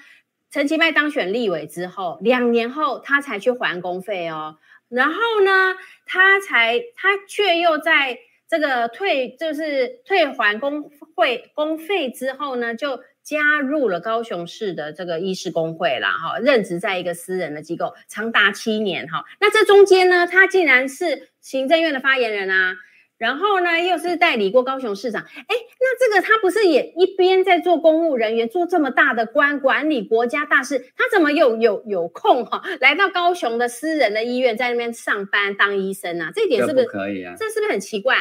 [0.51, 4.57] 陈其迈当选立委之后，两年后他才去还公费哦，
[4.88, 5.14] 然后
[5.45, 5.74] 呢，
[6.07, 22.76] 他才他却又在这个退就是退还公会公费之后呢，就加入了高雄市的这个医师工会啦，哈，任职在一个私人的机构长达七年哈，那这中间呢，他竟然是行政院的发言人啊。
[23.16, 25.46] 然后呢，又是代理过高雄市长，哎，
[25.80, 36.32] 那这个他不是也一边在做公务人员，做这么大的官，管理国家大事，他怎么有有有空哈，来到高雄的私人的医院，在那边上班当医生呢？
[36.34, 37.34] 这一点是不是不可以啊？
[37.38, 38.16] 这是不是很奇怪？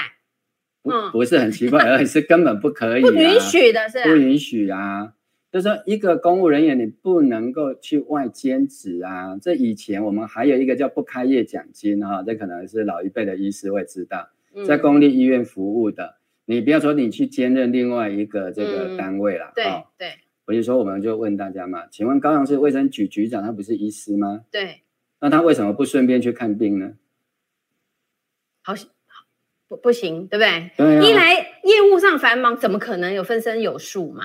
[0.83, 5.13] 嗯，不是很奇怪，而是根本不可以，不允许的是，不允许啊！
[5.51, 9.37] 就是说，一个公务人员你不能够去外兼职啊。
[9.41, 14.29] 这以前我们还有一个叫不开业奖金哈，这可能是老一辈的医师会知道。
[14.67, 16.17] 在公立医院服务的，
[16.47, 20.07] 嗯、你不要说你去兼任另外一个这个单位了，对、嗯、对。
[20.45, 24.41] 我就说我们就问大家嘛，请问高雄市卫生局局长他不是医师吗？
[24.51, 24.81] 对。
[25.21, 26.93] 那他为什么不顺便去看病呢？
[28.61, 28.73] 好，
[29.75, 30.71] 不不行，对不对？
[30.77, 31.03] 对啊。
[31.03, 34.23] 一来业务上繁忙，怎么可能有分身有术嘛？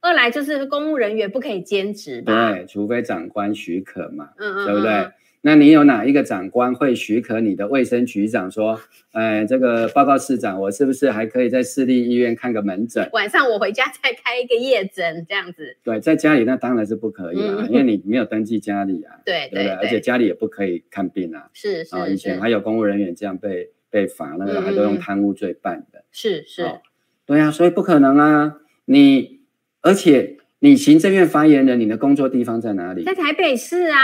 [0.00, 2.52] 二来就是公务人员不可以兼职吧？
[2.52, 5.10] 对，除非长官许可嘛，嗯嗯，对不对？
[5.40, 8.80] 那你有哪一个长官会许可你的卫生局长说，
[9.12, 13.08] 哎，这个报告市长，我是不是还可以在市立医院看个门诊？
[13.12, 15.76] 晚上我回家再开一个夜诊，这样子？
[15.84, 26.80] 对，在家里那当然是不可以啊，嗯、因为你没有登记家里啊，对对，对，对，而且家里也不可以看病啊，是是，啊，以前还有公务人员这样被被罚，那个还都用贪污罪办的，是是、哦，
[27.26, 29.40] 对啊，所以不可能啊，你
[29.82, 30.36] 而且。
[30.60, 33.04] 你行政院发言人，你的工作地方在哪里？
[33.04, 33.98] 在台北市啊。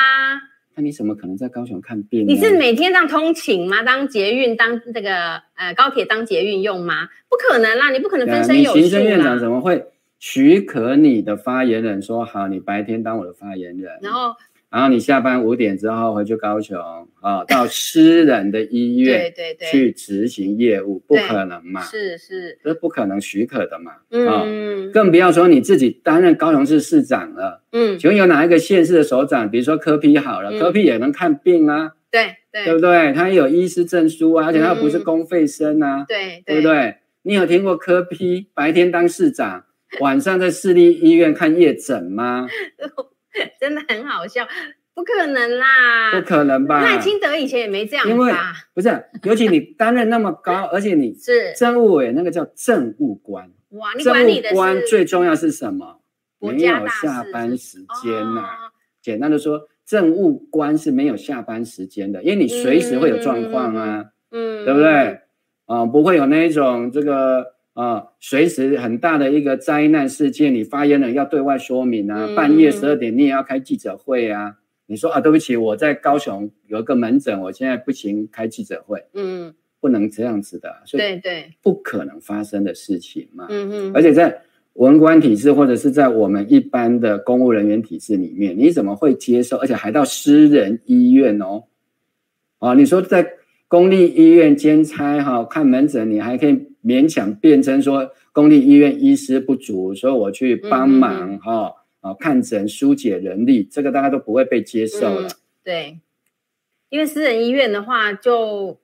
[0.77, 2.29] 那你怎么可能在高雄看病？
[2.29, 3.83] 你是每天这样通勤吗？
[3.83, 7.09] 当捷运当这个呃高铁当捷运用吗？
[7.29, 9.85] 不可能啦，你不可能分身有术行政院长怎么会
[10.21, 14.37] 许可你的发言人说好，你白天当我的发言人，然后？
[14.75, 16.77] 然后你下班五点之后回去高雄
[17.21, 21.81] 啊， 到私人的医院对对对去执行业务，不可能嘛？
[21.81, 23.93] 是是，这是不可能许可的嘛？
[24.11, 27.63] 嗯，更不要说你自己担任高雄市市长了。
[27.71, 31.93] 嗯，请问有哪一个县市的首长，比如说柯批好了，柯批也能看病啊？
[32.11, 33.13] 对对，对不对？
[33.13, 36.97] 他也有医师证书啊，而且他又不是公费生啊，对对不对？
[37.23, 39.67] 你有听过柯批白天当市长，
[40.01, 42.49] 晚上在市立医院看夜诊吗？
[43.61, 44.47] 真的很好笑，
[44.95, 46.83] 不可能啦，不可能吧？
[46.83, 48.13] 赖清德以前也没这样吧？
[48.13, 48.33] 因为
[48.75, 53.51] 不是，尤其你担任那么高， 而且你是政务委，那个叫政务官。
[53.71, 56.01] 哇，你管理的政务官最重要是什么？
[56.39, 58.67] 没有下班时间呐、啊。
[58.67, 64.89] 哦、简单的说，政务官是没有下班时间的，因为你随时会有状况啊，嗯，对不对？
[65.67, 67.54] 啊、呃，不会有那一种这个。
[67.75, 72.27] 啊，随时很大的一个灾难事件，你发言人要对外说明啊。
[72.29, 74.57] 嗯、半夜十二点你也要开记者会啊。
[74.87, 79.05] 你说啊，对不起，我在高雄有一个门诊，我现在不行开记者会。
[79.15, 83.47] 嗯，不能这样子的，所以对对，不可能发生的事情嘛。
[83.51, 83.93] 嗯嗯。
[83.95, 84.43] 而且在
[84.75, 89.57] 文官体制或者是在我们一般的公务人员体制里面，你怎么会接受？
[89.57, 91.65] 而且还到私人医院哦。
[92.59, 93.27] 啊，你说在
[93.69, 96.69] 公立医院兼差哈、哦、看门诊，你还可以。
[96.85, 105.29] 勉强辩称说公立医院医师不足，所以我去帮忙哈啊、嗯、看诊疏解人力，这个大家都不会被接受了。
[105.29, 105.31] 嗯、
[105.65, 106.01] 对，
[106.91, 108.79] 因为私人医院的话就，就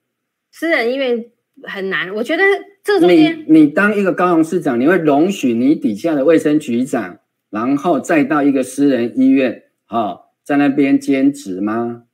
[0.49, 1.25] 私人医院
[1.61, 2.11] 很难。
[2.15, 2.41] 我觉得
[2.83, 7.19] 这中间，你你当一个高雄市长，你会容许你底下的卫生局长，
[7.51, 12.05] 然后再到一个私人医院哈，在那边兼职吗？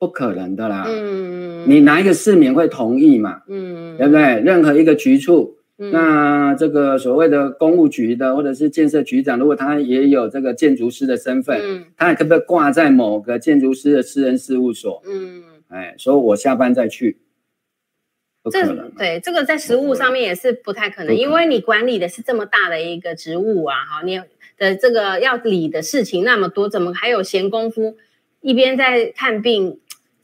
[0.00, 1.37] 不可能的啦，嗯，
[1.68, 3.42] 你哪一个市民会同意嘛？
[3.46, 4.40] 嗯，对不对？
[4.40, 15.02] 任何一个局处，嗯、那这个所谓的公务局的或者是建设局长，如果他也有这个建筑师的身份，嗯，他还可不可以挂在某个建筑师的私人事务所？
[15.06, 17.18] 嗯，哎，说我下班再去，
[18.42, 18.90] 不可能。
[18.92, 24.20] 对，这个在实务上面也是不太可能，可能因为你管理的是这么大的一个职务啊，哈，你
[24.56, 27.96] 的这个要理的事情那么多，怎么还有闲工夫
[28.40, 29.78] 一边在看病？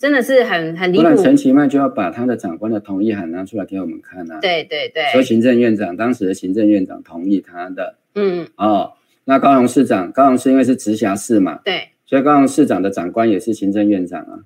[0.04, 1.02] 真的是很很离谱。
[1.02, 4.38] 不然陈其迈就要把他的长官的同意函拿出来给我们看啊。
[4.38, 5.04] 对对对。
[5.12, 7.96] 说行政院长当时的行政院长同意他的。
[8.14, 8.46] 嗯。
[8.56, 8.92] 哦，
[9.24, 11.60] 那高雄市长，高雄市因为是直辖市嘛。
[11.64, 11.88] 对。
[12.04, 14.44] 所以高雄市长的长官也是行政院长啊。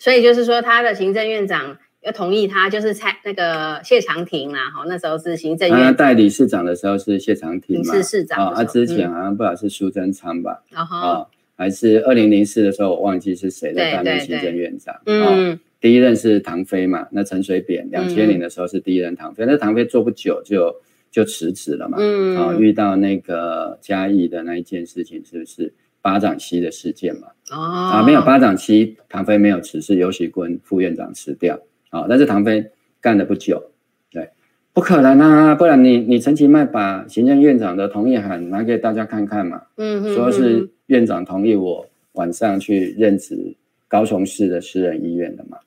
[0.00, 4.70] 所以就是说，他的行政院长要同意他，就是蔡那个谢长廷啦。
[4.74, 5.86] 哈，那时候是行政院长。
[5.86, 7.94] 他代理市长的时候是谢长廷嘛。
[7.94, 8.44] 是市长。
[8.48, 10.64] 啊，他之前好像不知道是苏贞昌吧。
[10.72, 11.28] 啊哈。
[11.60, 14.98] 还是二零零四的时候，我忘记是谁在担任行政院长。
[15.04, 20.74] 对对对嗯、哦，第一任是唐飞嘛，那陈水扁两千年的时候是第一任唐飞，嗯、那唐飞做不久就
[21.10, 21.98] 就辞职了嘛。
[22.00, 27.28] 嗯，啊、哦，遇到那个嘉义的那一件事情，是不是巴掌溪的事件嘛？
[27.52, 31.60] 哦，啊，没有巴掌溪，唐飞没有辞，是尤喜坤副院长辞掉。
[31.90, 32.70] 啊、哦，但是唐飞
[33.02, 33.70] 干了不久，
[34.10, 34.30] 对，
[34.72, 39.64] 不可能啊，不然你你陈其迈把行政院长的同意函拿给大家看看嘛。
[39.76, 40.70] 嗯哼，说是。
[40.90, 43.54] 院长同意我晚上去任职
[43.86, 45.58] 高雄市的私人医院的嘛？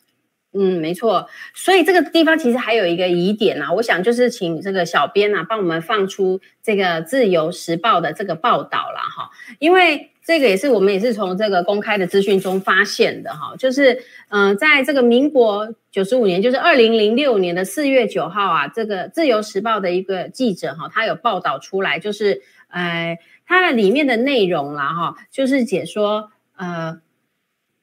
[0.53, 1.28] 嗯，没错。
[1.55, 13.93] 所以这个地方其实还有一个疑点啊，我想就是请这个小编啊帮我们放出这个《自由时报》的这个报道了哈，因为这个也是我们也是从这个公开的资讯中发现的哈，就是
[14.30, 23.17] 嗯、呃，在这个民国九十五年，就是二零零六年的四月九号啊，这个《自由时报》的一个记者哈，他有报道出来，就是呃。
[23.46, 27.00] 它的里面的内容啦，哈，就是解说，呃，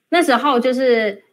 [0.08, 1.24] 那时候就是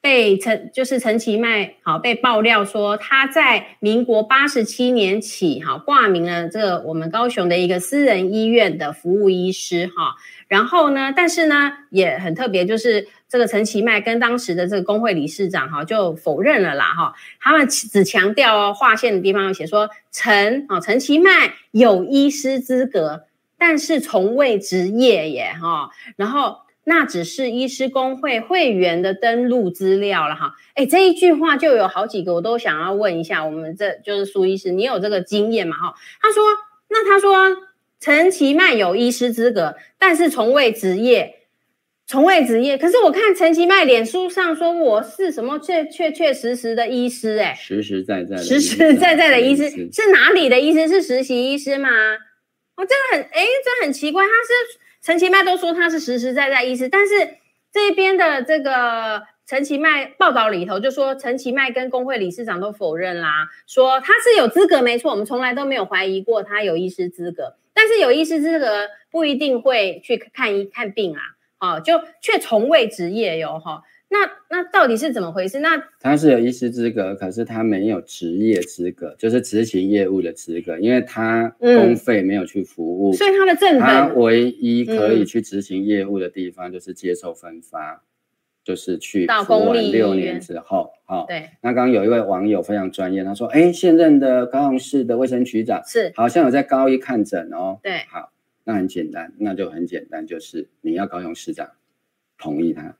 [0.00, 10.16] 被陈，就是陈其迈，好被爆料说他在民国八十七年起，哈挂名了这个我们高雄的一个私人医院的服务医师，哈，
[10.48, 23.25] 然后呢，但是呢也很特别，就是这个陈其迈跟当时的这个工会理事长哈就否认了啦哈，他们只强调哦，划线的地方写说陈啊陈其迈有医师资格，
[23.58, 35.94] 但是从未执业耶哈，然后那只是医师公会会员的登录资料了哈，哎这一句话就有好几个我都想要问一下，我们这就是苏医师，你有这个经验吗哈？
[36.20, 36.42] 他说
[36.88, 37.62] 那他说
[38.00, 41.34] 陈其迈有医师资格，但是从未执业。
[42.08, 50.86] 从未执业，可是我看陈其迈脸书上说我是什么确确确实实的医师，哎，实实在在的实实在在的医师是哪里的医师？
[50.86, 51.88] 是实习医师吗？
[52.76, 57.14] 哦，这个很哎，这很奇怪，他是陈其迈都说他是实实在在医师，但是
[57.72, 71.20] 这边的这个陈其迈报道里头就说陈其迈跟工会理事长都否认啦，说他是有资格，没错，我们从来都没有怀疑过他有医师资格，但是有医师资格不一定会去看医看病啊。
[71.58, 75.58] 哦，就却从未执业哟，哈，那那到底是怎么回事？
[75.60, 88.00] 那他是有医师资格，可是他没有执业资格，就是执行业务的资格，因为他公费没有去服务，嗯、所以他的正本，他唯一可以去执行业务的地方就是接受分发，嗯、
[88.62, 91.50] 就是去服完六年之后，好、哦，对。
[91.60, 98.32] 那刚刚有一位网友非常专业，他说，哎，现任的高雄市的卫生局长是好像有在高一看诊哦，对，好。
[98.68, 101.70] 那很简单，那就很简单，就是你要高雄市长
[102.36, 102.96] 同意他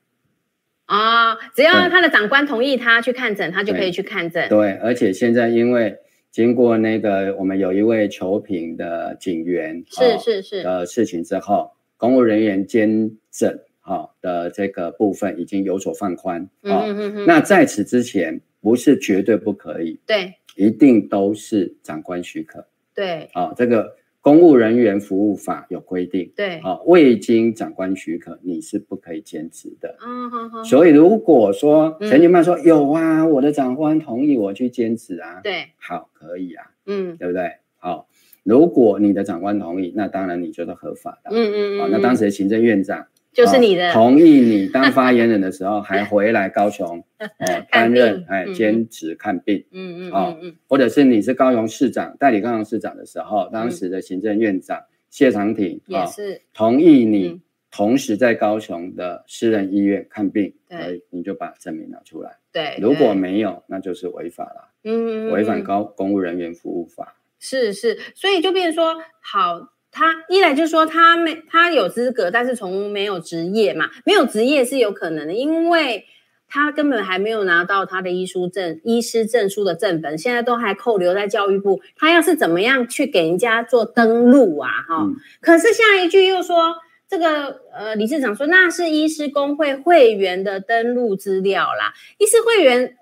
[0.86, 4.48] 啊、哦，只要他的长官同意他去看诊，他就可以去看诊。
[4.48, 5.96] 对，而且现在因为
[6.30, 16.48] 经过那个我们有一位求评的警员是是是的事情之后，公务人员兼诊哈的这个部分已经有所放宽。
[16.62, 17.26] 嗯嗯嗯。
[17.26, 22.66] 那在此之前，不是绝对不可以，对，一定都是长官许可。
[22.94, 23.96] 对，啊，这个。
[24.26, 29.96] 公务人员服务法有规定，对，啊，未经长官许可，你是不可以兼职的。
[30.04, 30.64] 嗯。
[30.64, 37.52] 所以如果说陈经曼说有啊，我的长官同意我去兼职啊，对，好，可以啊，嗯，对不对？
[37.78, 38.08] 好，
[38.42, 41.30] 如果你的长官同意，那当然你就是合法的。
[41.30, 41.90] 嗯嗯嗯。
[41.92, 43.06] 那当时的行政院长。
[43.36, 43.92] 就是你的。
[43.92, 47.04] 同意你当发言人的时候，还 回来高雄
[47.38, 56.40] 呃担任哎兼职看病，嗯嗯嗯嗯，或者是你是高雄市长代理高雄市长的时候，当时的行政院长谢长廷也是。
[56.54, 62.38] 同意你同时在高雄的私人医院看病，对，你就把证明拿出来。
[62.50, 67.16] 对，如果没有，那就是违法了，嗯，违反高公务人员服务法。
[67.38, 69.72] 是是，所以就变成说好。
[69.98, 76.04] 他一来就是说他没他有资格，但是从没有执业嘛，没有执业是有可能的，因为
[76.46, 81.80] 他根本还没有拿到他的医书证、医师证书的正本，现在都还扣留在教育部。
[81.96, 84.68] 他要是怎么样去给人家做登录啊？
[84.86, 86.74] 哈、嗯，可是下一句又说
[87.08, 92.94] 这个呃理事长说那是医师工会会员的登录资料啦，医师会员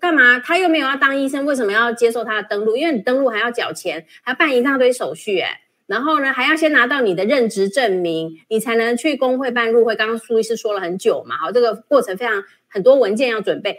[0.00, 0.40] 干嘛？
[0.40, 2.76] 他又没有要当医生，为什么要接受他的登录？
[2.76, 5.60] 因为你登录还要缴钱，还要办一大堆手续、欸，哎。
[5.90, 9.96] 然后呢，还要先拿到你的任职证明，你才能去工会办入会。
[9.96, 13.76] 刚刚苏医师说了很久嘛，好，这个过程非常很多文件要准备。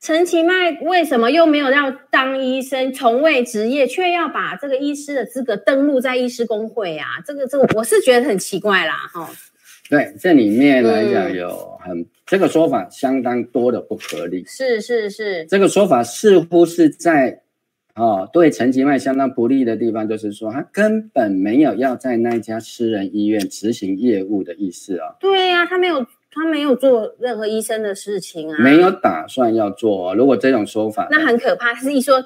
[0.00, 7.06] 陈其迈为什么又没有要当医生，从未执业，却要把这个医师的资格登录在医师工会啊？
[7.26, 9.28] 这个这个我是觉得很奇怪啦，哈。
[9.90, 14.42] 对，这里面来讲有很、嗯、这个说法相当多的不合理。
[14.46, 17.42] 是是是，这个说法似乎是在。
[17.96, 25.16] 哦，对陈吉迈相当不利的地方，就是说他根本没有要在那家私人医院执行业务的意思哦。
[25.18, 30.14] 对呀、啊，他没有，他没有做任何医生的事情啊，没有打算要做、哦。
[30.14, 31.74] 如果这种说法，那很可怕。
[31.74, 32.22] 是一说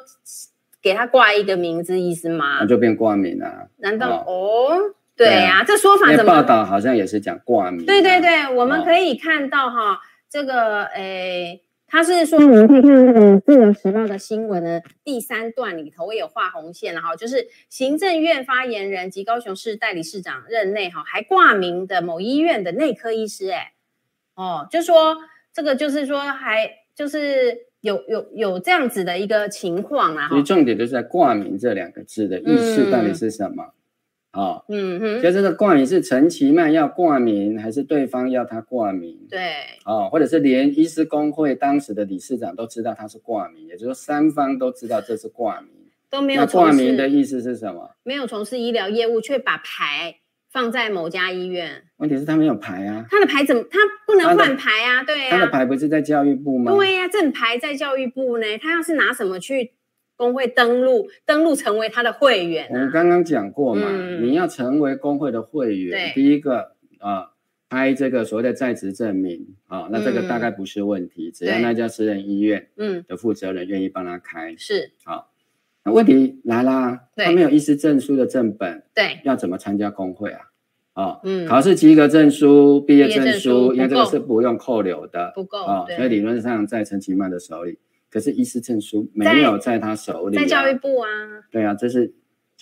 [0.83, 2.59] 给他挂一个名字意思吗？
[2.61, 3.67] 那就变挂名了、啊。
[3.77, 4.79] 难道哦，哦？
[5.17, 7.87] 对呀、啊，这说法怎么报道好像也是讲挂名、啊？
[7.87, 9.99] 对对对，我们可以看到哈、哦，
[10.29, 11.63] 这个诶。
[11.91, 23.73] 他是说，你可以看那个《自由时报》的新闻的第三段里头，我有画红线了哈，就是行政院发言人及高雄市代理市长任内哈，还挂名的某医院的内科医师，哎，
[24.37, 25.17] 哦，就说
[25.53, 33.65] 这个就是说还就是有有有这样子的一个情况啊，所以重点就是在挂名这两个字的意思到底是什么？
[33.65, 33.73] 嗯
[34.33, 39.27] 啊、哦，嗯哼，就这个挂名是陈其迈要挂名，还是对方要他挂名？
[39.29, 39.41] 对，
[39.85, 45.71] 哦，或者是连医师工会当时的理事长都知道他是挂名，也就是说三方都知道这是挂名，
[46.09, 47.91] 都没有挂名的意思是什么？
[48.05, 50.21] 没有从事医疗业务，却把牌
[50.53, 51.83] 放在某家医院。
[51.97, 55.03] 问题是他没有牌啊，他的牌怎么他不能换牌啊？
[55.03, 56.71] 对啊，他的牌不是在教育部吗？
[56.73, 59.73] 对呀、啊，正牌在教育部呢，他要是拿什么去？
[60.21, 62.69] 工会登录，登录成为他的会员、啊。
[62.73, 67.31] 我们刚刚讲过嘛、嗯，你要成为工会的会员，第一个啊，
[67.71, 74.55] 开这个所谓的在职证明啊，那这个大概不是问题，嗯、只要那家私人医院嗯的负责人愿意帮他开。
[74.59, 74.93] 是。
[75.05, 75.31] 好。
[75.83, 80.41] 那问题来啦，他没有医师证书的正本，对，要怎么参加工会啊？
[80.93, 87.79] 啊，嗯，考试及格证书、毕业证书，因为这个是不用扣留的，不够啊，所以理论上在陈其曼的手里，
[88.11, 91.09] 可是医师证书没有在他手里，在教育部啊，
[91.51, 92.13] 对啊，这是。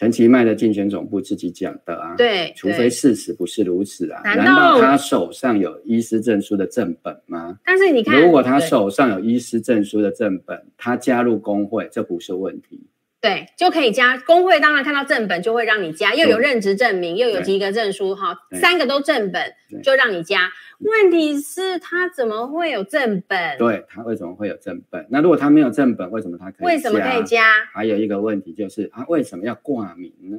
[0.01, 7.59] 陈其迈的竞选总部自己讲的啊，对，除非事实不是如此啊，难道他手上有医师证书的正本吗？
[7.65, 12.81] 但是你看，如果他手上有医师证书的正本，他加入工会，这不是问题。
[13.21, 14.61] 对，就可以加工会。
[14.61, 20.53] 当然看到正本就会让你加，又有任职证明，又有及格证书，哈，三个都正本就让你加。
[20.79, 23.59] 问题是他怎么会有正本？
[23.59, 25.05] 对，他为什么会有正本？
[25.11, 26.65] 那如果他没有正本，为什么他可以加？
[26.67, 27.43] 为什么可以加？
[27.73, 30.39] 还有一个问题就是他为什么要挂名呢？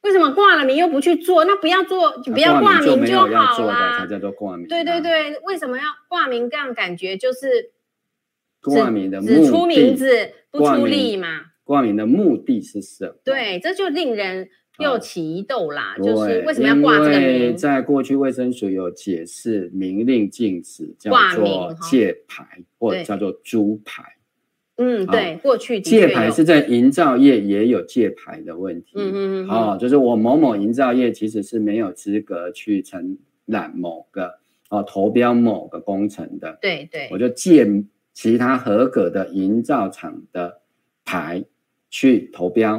[0.00, 1.44] 为什么挂了名又不去做？
[1.44, 3.98] 那不要做，就不要挂名就好了。
[3.98, 4.66] 才叫做挂名。
[4.66, 6.48] 对对对，为什么要挂名？
[6.48, 7.72] 这样感觉就是
[8.62, 11.52] 挂名的只出名字不出力嘛。
[11.64, 13.14] 挂名的目的是什么？
[13.24, 14.48] 对，这就令人
[14.78, 15.96] 又起疑窦啦。
[15.96, 17.20] 就是为什么要挂这个名？
[17.20, 24.04] 因为在过去卫生署有解释，明令禁止叫做借牌或者叫做租牌。
[24.76, 28.90] 嗯，对，过去借牌是在营造业也有借牌的问题。
[28.96, 29.48] 嗯嗯嗯。
[29.48, 34.34] 哦，就是我某某营造业其实是没有资格去承揽某个
[34.70, 36.58] 哦投标某个工程的。
[36.60, 37.08] 对对。
[37.12, 37.66] 我就借
[38.12, 40.60] 其他合格的营造厂的
[41.04, 41.44] 牌。
[41.94, 42.78] 去投标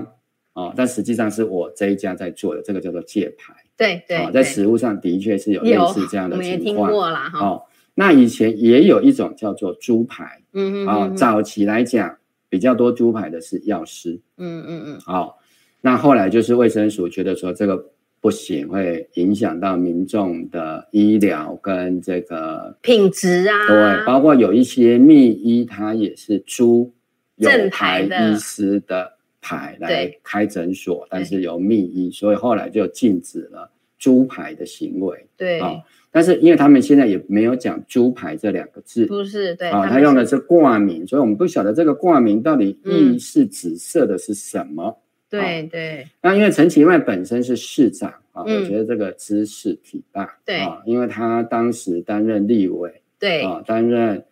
[0.52, 3.54] 啊、哦，但实际上是我这一家在做的，这个叫做借牌。
[3.78, 6.36] 对对，在实物上的确是有类似这样的情况。
[6.36, 7.40] 我们也听过啦哈。
[7.40, 7.64] 哦，
[7.94, 10.42] 那以前也有一种叫做猪牌。
[10.52, 10.86] 嗯嗯。
[10.86, 12.18] 啊、哦，早期来讲
[12.50, 14.20] 比较多猪牌的是药师。
[14.36, 15.00] 嗯嗯嗯。
[15.00, 15.34] 好、哦，
[15.80, 23.68] 那后来就是卫生署觉得说这个不行，会影响到民众的医疗跟这个品质啊。
[23.70, 26.92] 对，包括有一些秘医，它也是租。
[27.36, 33.70] 有牌医师的牌来开诊所，但是有密医，所以后来就禁止了
[34.00, 35.28] 猪牌的行为。
[35.36, 45.02] 对，啊，但是因为他们现在也没有讲猪牌这两个字，不是对啊，他用的是挂名，所以我们不晓得这个挂名到底意是指涉的是什么。
[45.30, 46.08] 对对。
[46.22, 50.38] 那因为陈其迈本身是市长啊，我觉得这个知识体大。
[50.46, 54.24] 对啊，因为他当时担任立委，对啊，担任。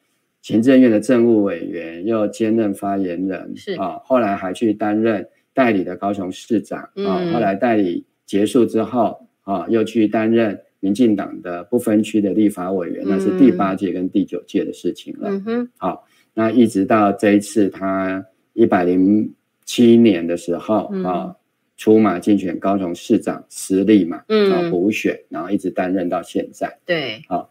[0.44, 15.30] 行政院的政务委员，又兼任发言人，是啊，后来还去担任代理的高雄市长啊，嗯、后来代理结束之后啊，又去担任民进党的不分区的立法委员，嗯、那是第八届跟第九届的事情了。
[15.30, 19.34] 嗯哼，好，那一直到这一次他一百零
[19.64, 21.36] 七年的时候、嗯、啊，
[21.78, 26.78] 出马竞选高雄市长失利嘛，嗯，啊补选，然后一直担任到现在。
[26.86, 27.50] 对，好。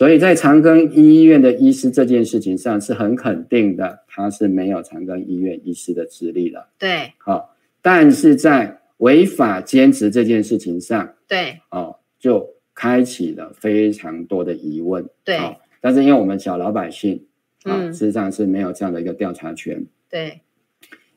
[0.00, 6.68] 所以在长庚医院的医师这件事情上是很肯定的，他是没有长庚医院医师的资历的。
[6.78, 15.06] 对，好，但是在违法兼职这件事情上，对，哦，就开启了非常多的疑问。
[15.22, 15.38] 对，
[15.82, 17.26] 但是因为我们小老百姓
[17.64, 19.84] 啊，嗯、事实上是没有这样的一个调查权。
[20.08, 20.40] 对，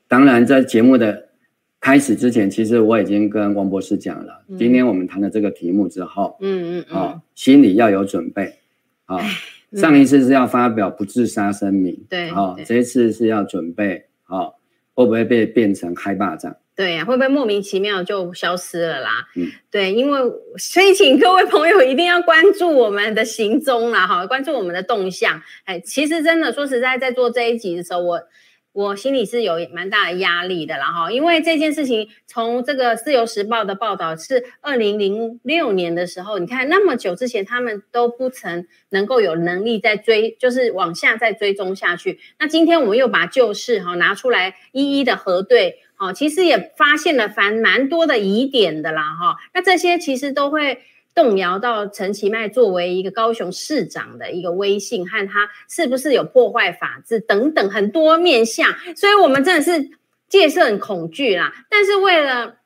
[0.10, 1.30] 当然在节目的
[1.80, 8.56] 开始之前，其实我已经跟王博士讲了，嗯、今天我们谈了这个题目之后，嗯嗯嗯，哦，心里要有准备。
[9.06, 9.20] 好，
[9.74, 14.60] 上一次是要发表不自杀声明，对，好，这一次是要准备，好，
[14.94, 16.56] 会不会被变成开霸掌？
[16.76, 19.28] 对呀，会不会莫名其妙就消失了啦？
[19.36, 20.20] 嗯，对，因为
[20.58, 25.42] 所以请各位朋友一定要关注我们的行踪啦，哈，关注我们的动向。
[25.66, 28.22] 哎，其实真的说实在，在做这一集的时候，我。
[28.74, 42.20] 我心里是有蛮大的压力的啦哈，因为这件事情从这个自由时报的报道是二零零六年的时候，你看那么久之前，他们都不曾能够有能力再追，就是往下再追踪下去。
[42.40, 49.38] 那今天我们又把旧事哈拿出来一一的核对，哈，其实也发现了蛮蛮多的疑点的啦哈。
[49.54, 50.80] 那这些其实都会。
[51.16, 59.92] 动摇到陈其迈作为一个高雄市长的一个威信，和他是不是有破坏法治等等很多面向，所以我们真的是
[60.28, 61.54] 戒慎很恐惧啦。
[61.70, 62.58] 但是为了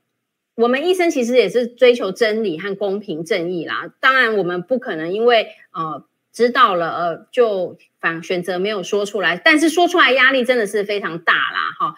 [0.56, 3.94] 我们医生，其实也是追求真理和公平正义啦。
[4.00, 11.60] 当然，我们不可能因为呃知道了呃就反选择没有说出来，但是说出来压力真的是非常大啦。
[11.78, 11.96] 哈，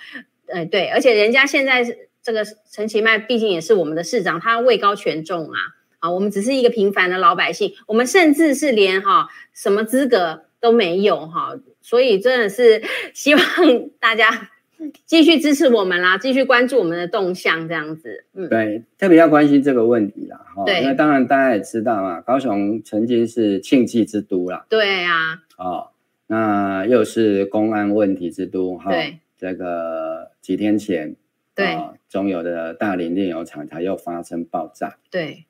[0.47, 1.85] 呃对，而且人家现在
[2.23, 5.59] 这个陈其迈毕竟也是我们的市长，他位高权重啊。
[5.99, 12.81] 啊，我们只是一个平凡的老百姓，我们甚至是连哈什么资格都没有哈，所以真的是
[13.13, 13.43] 希望
[13.99, 14.49] 大家
[15.05, 18.25] 继续支持我们啦，继续关注我们的动向，这样子。
[18.33, 20.39] 嗯，对，特别要关心这个问题啦。
[20.55, 24.65] 哈，对，那当然大家也知道嘛，高雄曾经是庆记之都啦。
[24.69, 25.39] 对啊。
[25.57, 25.89] 哦，
[26.27, 28.89] 那又是公安问题之都哈。
[28.91, 29.19] 对。
[29.37, 31.15] 这个几天前，
[31.55, 31.77] 对，
[32.09, 34.97] 中油的大林炼油厂它又发生爆炸。
[35.09, 35.45] 对。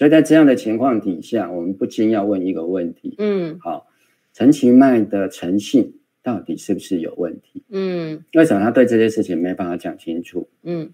[0.00, 3.16] 所以在这样的情况底下，我们不禁要问一个问题。
[3.18, 3.58] 嗯。
[3.60, 3.86] 好，
[4.32, 6.00] 陈其迈的诚信。
[6.22, 7.64] 到底是不是有问题？
[7.70, 10.48] 嗯，为什么他对这些事情没办法讲清楚？
[10.62, 10.90] 嗯，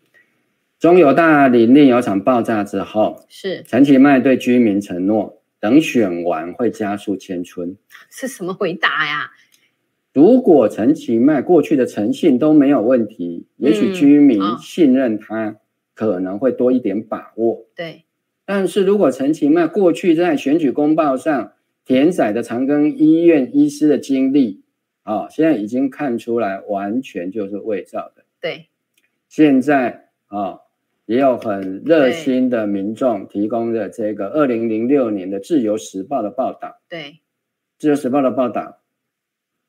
[0.79, 7.77] 中油大林炼油厂爆炸之后，是陈其迈对居民承诺，等选完会加速迁村。
[8.09, 9.33] 是什么回答呀？
[10.13, 15.57] 如果陈其迈过去的诚信都没有问题，嗯、也许居民信任他，哦、
[15.93, 17.67] 可能会多一点把握。
[17.75, 18.05] 对，
[18.47, 21.53] 但是如果陈其迈过去在选举公报上
[21.85, 24.63] 填载的长庚医院医师的经历，
[25.05, 28.25] 哦，现在已经看出来，完全就是伪造的。
[28.41, 28.69] 对，
[29.29, 30.61] 现在啊、哦，
[31.07, 36.81] 也有很热心的民众提供的这个二零零六年的《自由时报》的报道。
[36.89, 37.01] 对，
[37.79, 38.79] 《自由时报》的报道，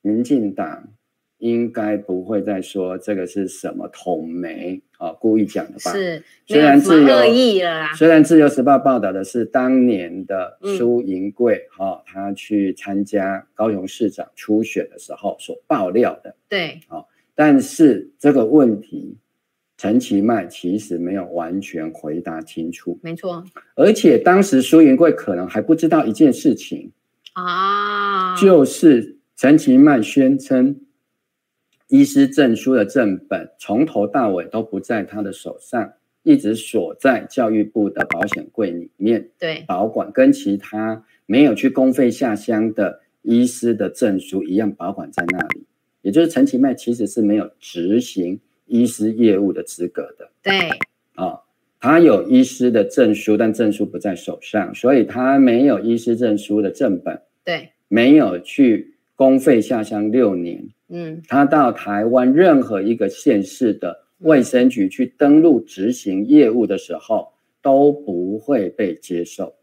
[0.02, 0.94] 民进党
[1.40, 4.82] 应该不会再说这个是什么统媒。
[5.00, 5.92] 哦，故意讲的吧？
[5.92, 7.94] 是，虽然自由恶意了啦。
[7.94, 16.36] 虽然自由时报报道的是当年的苏银贵哈，他去参加高雄市长初选的时候所爆料的。
[16.50, 19.16] 对，哦，但是这个问题，
[19.78, 23.00] 陈其迈其实没有完全回答清楚。
[23.04, 23.44] 没错，
[23.76, 26.92] 而且当时苏银贵可能还不知道一件事情
[27.34, 30.76] 啊，就是陈其迈宣称。
[31.90, 45.64] 医师证书的正本从头到尾都不在他的手上，一直锁在教育部的保险柜里面，对，保管跟其他没有去公费下乡的医师的证书一样保管在那里。
[46.02, 50.30] 也就是陈其迈其实是没有执行医师业务的资格的。
[50.44, 50.70] 对，
[51.16, 51.40] 啊、哦，
[51.80, 57.22] 他有医师的证书，但证书不在手上，所以他没有医师证书的正本。
[57.46, 60.68] 对，没有去公费下乡六年。
[60.90, 69.56] 嗯，他到台湾任何一个县市的卫生局去登录执行业务的时候，都不会被接受。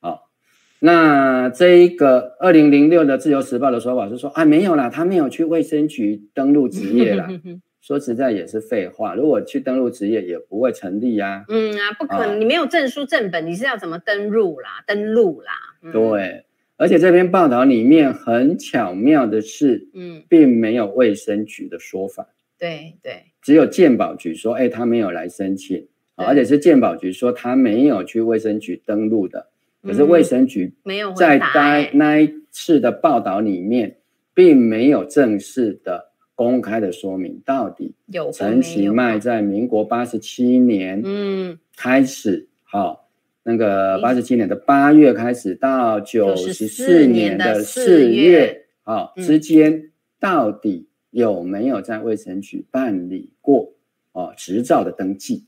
[0.00, 0.30] 好，
[0.78, 7.28] 那这一个二零零六的自由时报的说法是说啊，没有啦，他没有去卫生局登录执业啦。
[7.82, 11.44] 说实在也是废话，如果去登录执业也不会成立呀。
[11.48, 14.84] 嗯啊，不可能，啊、你没有证书正本，你是要怎么登录啦？
[14.86, 15.52] 登录啦？
[15.82, 16.44] 嗯、对。
[16.80, 22.26] 而且这篇报道里面很巧妙的是，嗯，并没有卫生局的说法，
[22.58, 29.48] 对对，只有健保局说，哎，他没有来申请，而且是健保局说他没有去卫生局登录的，
[29.82, 33.98] 可是卫生局没有在该那一次的报道里面，
[34.32, 43.09] 并没有正式的公开的说明到底有陈其迈在民国八十七年，嗯，开始好。
[43.42, 53.72] 那个八十七年的八月开始到九十四年的四月，啊之间到底有没有在卫生局办理过
[54.12, 55.46] 哦执照的登记？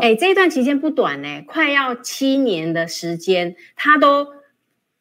[0.00, 4.28] 哎，这一段期间不短呢，快要七年的时间，他都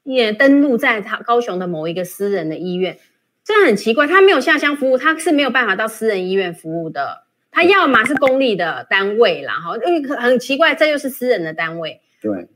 [0.03, 2.99] 也登录在他高雄的某一个私人的医院，
[3.43, 12.01] 这很奇怪，他没有下乡服务，他是没有办法到私人医院服务的，他要么是公立的单位啦，哈，因为很奇怪，这又是私人的单位。
[12.23, 12.47] 对，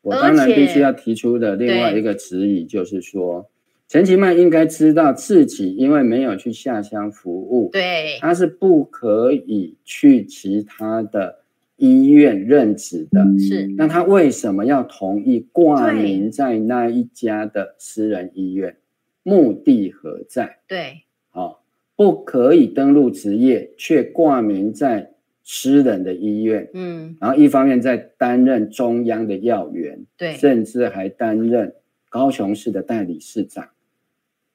[0.00, 3.50] 我当然必须要提出的另外一个质疑就是说，
[3.86, 11.40] 陈其迈应该知道自己因为没有去下乡服务，对，他是不可以去其他的
[11.76, 13.26] 医院任职的。
[13.38, 18.78] 是，那他为什么要同意挂名在那一家的私人医院？
[19.22, 20.60] 目的何在？
[20.66, 21.56] 对，好、哦，
[21.94, 25.12] 不可以登录职业，却挂名在。
[25.52, 31.74] 私人的医院，嗯，然后一方面在担任中央的要员，对，甚至还担任
[32.08, 33.68] 高雄市的代理市长，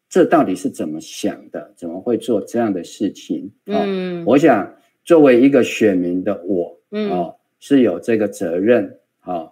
[0.08, 1.74] 这到底是怎么想的？
[1.76, 3.52] 怎么会做这样的事情？
[3.66, 4.74] 嗯，我想
[5.04, 9.52] 作为一个选民的我，嗯，哦，是有这个责任，哦，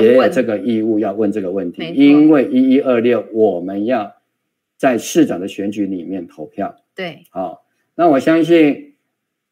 [0.00, 4.14] 也有这个义务要问这个问题，因为一一二六我们要
[4.76, 7.64] 在市长的选举里面投票，对，好，
[7.96, 8.87] 那我相信。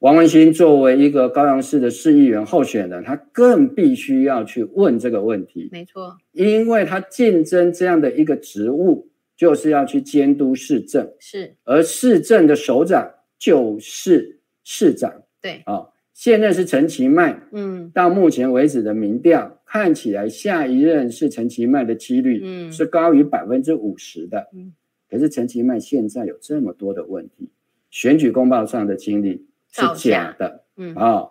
[0.01, 5.71] 王文兴作为一个高雄市的市议员候选人，他更必须要去问这个问题。
[5.73, 11.15] 没错，因为他竞争这样的一个职务，就是要去监督市政。
[11.19, 15.23] 是，而市政的首长就是市长。
[15.41, 17.41] 对，啊、哦，现任是陈其迈。
[17.53, 24.51] 嗯，到目前为止的民调看起来，下一任是陈其迈的几率，嗯，是高于百分之五十的。
[24.53, 24.75] 嗯，
[25.11, 27.49] 可是陈其迈现在有这么多的问题，
[27.91, 29.46] 选举公报上的经历。
[29.77, 31.29] 是假的，嗯，啊，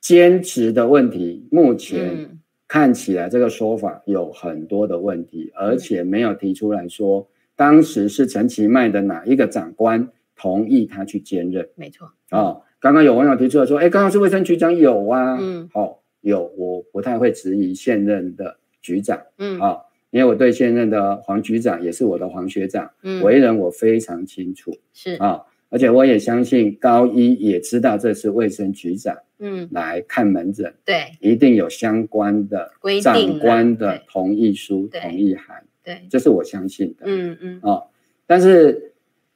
[0.00, 19.78] 兼职的问题，目前看起来这个说法有很多的问题，嗯、而且没有提出来说当时是陈其迈的哪一个长官同意他去兼任，没错，啊，刚刚有网友提出来说，哎，刚刚是卫生局长有啊，嗯，好，有，我不太会质疑现任的局长，嗯，啊，
[20.10, 25.14] 因为我对现任的黄局长也是我的黄学长，嗯，为人我非常清楚，是。
[25.14, 25.42] 啊。
[25.68, 32.70] 而且我也相信高一也知道这是卫生局长，嗯，来看门诊，对，一定有相关的
[33.02, 37.88] 长官的同意书、同意函，对，这是我相信的，嗯嗯，哦，
[38.26, 38.92] 但是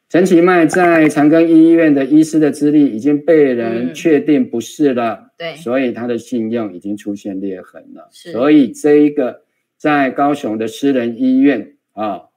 [0.08, 9.42] 陈其迈在长庚医院的医师的资历已经被人确定不是了，对，所以他的信用已经出现裂痕了，是，所以这一个
[9.76, 12.29] 在高雄的私人医院啊。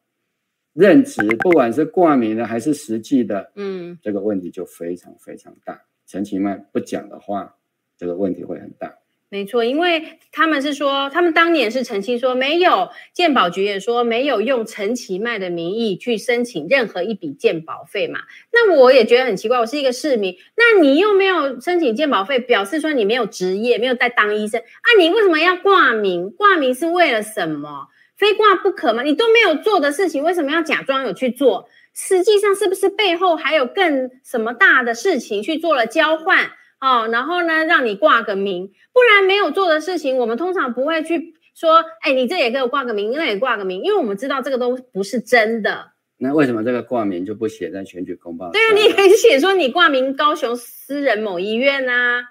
[0.73, 5.81] 任职不管是挂名的还是实际的，嗯，这个问题就非常非常大。
[6.07, 7.55] 陈其迈不讲的话，
[7.97, 8.95] 这个问题会很大。
[9.29, 18.19] 没错，因为他们是说，他们当年是澄清说没有，鉴保局也说没有用陈其迈的名义去申请任何一笔鉴保费嘛。
[18.51, 24.87] 那我也觉得很奇怪，我是一个市民，那你又没有申请鉴保费，表示说你没有职业，没有在当医生啊？
[24.99, 26.29] 你为什么要挂名？
[26.29, 27.87] 挂名是为了什么？
[28.23, 29.03] 非挂不可吗？
[29.03, 31.67] 你都没有做的事情，为什么要假装有去做？
[31.93, 36.51] 实际上是不是背后还有更什么大的事情去做了交换？
[36.79, 45.91] 哦，然后呢，让你挂个名，不然没有做的事情，我们通常不会去说，哎，你这也给我挂个名，那也挂个名，因为我们知道这个都不是真的。
[46.17, 48.51] 那为什么这个挂名就不写在选举公报？
[48.51, 52.23] 对啊，你可以写说你挂名高雄私人某医院啊。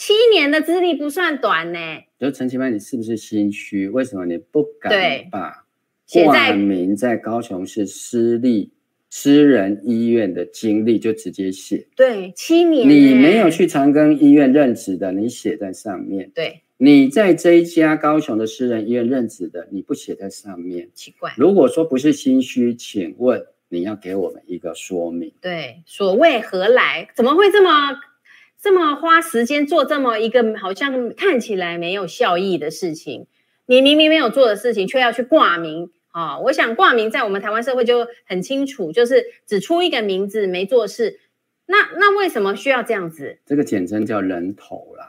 [0.00, 1.78] 七年的资历不算短呢。
[2.18, 3.86] 就陈其迈，你是不是心虚？
[3.90, 4.90] 为什么你不敢
[5.30, 5.66] 把
[6.24, 8.72] 挂名在高雄市私立
[9.10, 11.86] 私人医院的经历就直接写？
[11.94, 12.88] 对，七年。
[12.88, 16.30] 你没有去长庚医院任职的，你写在上面。
[16.34, 21.34] 对，你在这一家高雄的私人医院任职的，你不写在上面，奇怪。
[21.36, 25.30] 如果说不是心虚，请问你要给我们一个说明。
[25.42, 27.06] 对，所谓何来？
[27.14, 27.70] 怎么会这么？
[28.62, 33.26] 这么花时间做这么一个好像看起来没有效益的事情，
[33.66, 36.38] 你明明没有做的事情，却要去挂名啊！
[36.40, 41.20] 我想挂名在我们台湾社会就很清楚，就是只出一个名字没做事。
[41.66, 43.38] 那那为什么需要这样子？
[43.46, 45.06] 这个简称叫人头啦。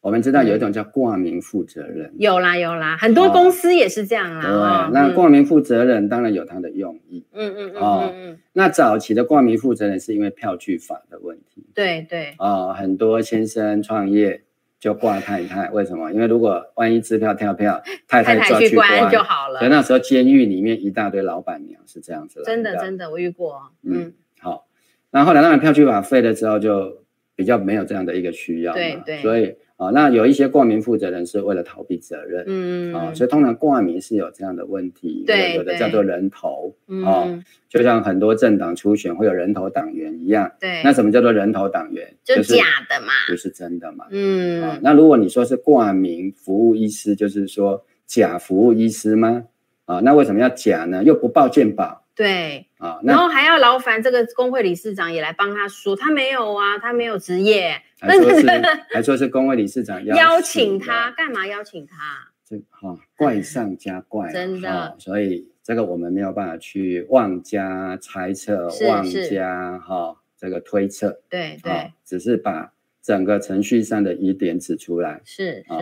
[0.00, 4.42] 我们知道有一种叫挂名负责人，嗯、有啦有啦，很多公司也是这样啦。
[4.42, 7.26] 对，哦、那挂名负责人当然有他的用意。
[7.32, 8.38] 嗯嗯嗯嗯嗯。
[8.52, 11.66] 那早期的挂名负责人是因为票据法的问题。
[11.74, 12.34] 对对。
[12.38, 14.44] 啊、哦，很多先生创业
[14.78, 16.12] 就挂太太，为什么？
[16.12, 19.58] 因为如果万一支票跳票，太太去关就好了。
[19.58, 22.44] 所以那时候监狱里面一大堆老板娘是这样子的。
[22.44, 23.72] 真的真的，我遇过。
[23.82, 24.68] 嗯，嗯好。
[25.10, 28.72] 那后来当然票据法废了之后，就比较没有这样的一个需要。
[28.72, 29.20] 对对。
[29.22, 29.56] 所以。
[29.78, 36.74] 啊、哦，那有一些挂名负责人是为了逃避责任，嗯，啊、哦，所以通常挂名是有这样的问题，对，有的叫做人头，
[37.04, 42.12] 啊、哦，就像很多政党初选会有人头党员一样，对，那什么叫做人头党员？
[42.24, 49.44] 就假的嘛，不是真的嘛，嗯，啊、哦，那如果你说是挂名服务医师，就是说假服务医师吗？
[49.84, 51.04] 啊、哦，那为什么要假呢？
[51.04, 52.04] 又不报健保？
[52.16, 58.46] 对啊，然后还要劳烦这个工会理事长也来帮他说，他没有啊，他没有职业，还说是
[58.94, 61.46] 还说是工会理事长邀请，他干嘛？
[61.46, 62.28] 邀请他？
[62.44, 72.72] 这哈、哦、怪上加怪，真的、哦，所以这个我们没有办法去妄加猜测，妄加哈、哦、这个推测，对对、哦，只是把
[73.02, 75.80] 整个程序上的疑点指出来，是是、哦。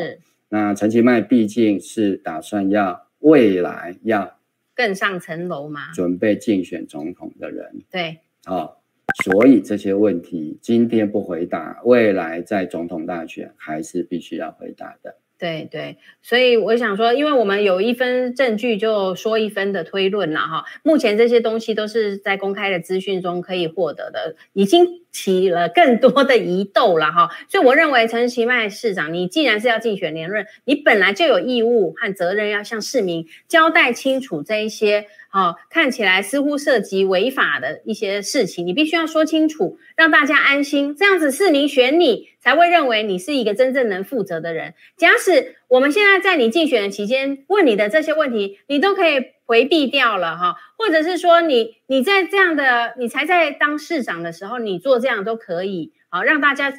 [0.48, 4.36] 那陈其迈毕竟是打算要未来要。
[4.74, 5.90] 更上层楼嘛？
[5.94, 8.76] 准备竞选总统的人，对，哦，
[9.24, 15.16] 所以这些问题今天不回答，未来在总统大选还是必须要回答的。
[15.38, 20.64] 对对，所以我想说，因为我们有一分证据就说一分的推论了哈。
[20.82, 27.28] 目前这些东西都是在公开的资讯中可以获得的，已经起了更多的疑窦了哈。
[27.48, 35.06] 所以我认为陈其迈市长，你既然是要竞选连任，你本来就有义务和责任要向市民交代清楚这一些。
[35.32, 44.74] 哦，看起来似乎涉及违法的一些事情，你必须要说清楚，让大家安心，这样子市民选你才会认为你是一个真正能负责的人。
[44.96, 56.72] 假使我们现在在你竞选的期间问你的这些问题，你都可以回避掉了哈，或者是说你你在这样的你才在当市长的时候，你做这样都可以，好让大家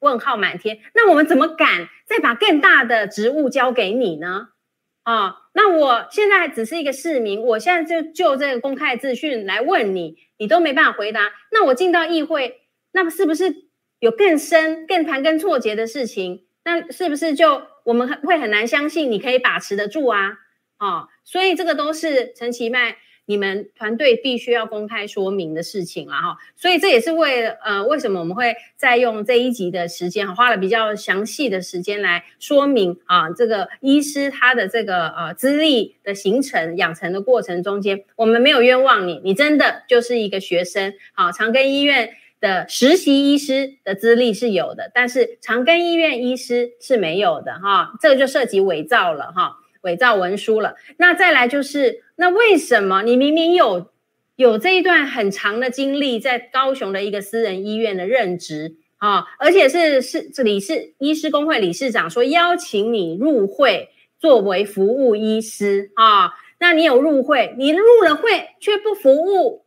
[0.00, 0.80] 问号满天。
[0.92, 4.48] 那我们怎么敢再把更大的职务交给你呢？
[5.04, 11.30] 啊、那我现在只是一个市民，我现在就就这个公开资讯来问你，你都没办法回答。
[11.52, 13.66] 那我进到议会，那是不是
[14.02, 20.32] 有更深、更盘根错节的事情，那是不是就我们会很难相信你可以把持得住啊？
[20.80, 22.96] 哦，所以这个都是陈其迈。
[23.24, 42.10] 你们团队必须要公开说明的事情了哈，所以这也是为呃，为什么我们会再用这一集的时间，花了比较详细的时间来说明啊，这个医师他的这个呃资历的形成养成的过程中间，我们没有冤枉你，你真的就是一个学生，好，长庚医院
[42.42, 49.60] 的实习医师的资历是有的，但是长庚医院医师是没有的哈，这个就涉及伪造了哈。
[49.82, 53.90] 伪造文书了，那再来就是，那为什么你明明有
[54.36, 63.88] 有这一段很长的经历，在高雄的一个私人医院的任职啊，而且是是这里是医师公会理事长说邀请你入会
[64.20, 66.30] 作为服务医师啊，
[66.60, 69.64] 那你有入会，你入了会却不服务，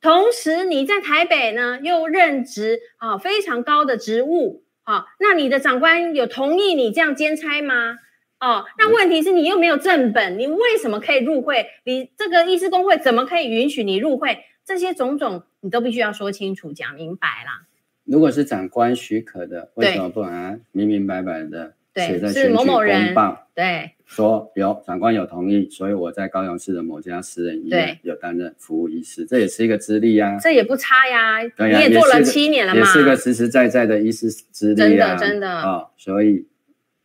[0.00, 7.98] 同时你在台北呢又任职啊非常高的职务啊，那你的长官有同意你这样兼差吗？
[8.40, 11.66] 哦，那问题是你又没有正本，你为什么可以入会？
[11.84, 14.38] 你这个医师工会怎么可以允许你入会？
[14.64, 17.66] 这些种种你都必须要说清楚、讲明白啦。
[18.04, 21.74] 如果是长官许可的，为什么不把它明明白白的
[22.06, 23.46] 写在选举公报？
[23.54, 31.46] 对，说有长官有同意，所以我在高雄市的某家私人医院有担任服务医师，这也是一个资历呀，这也不差呀。
[31.56, 36.46] 对呀，你也做了七年了嘛，也是个实实在在的医师资历啊，真的真的啊，所以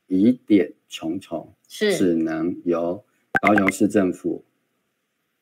[0.08, 3.04] 疑点重重，是只能由
[3.42, 4.46] 高雄市政府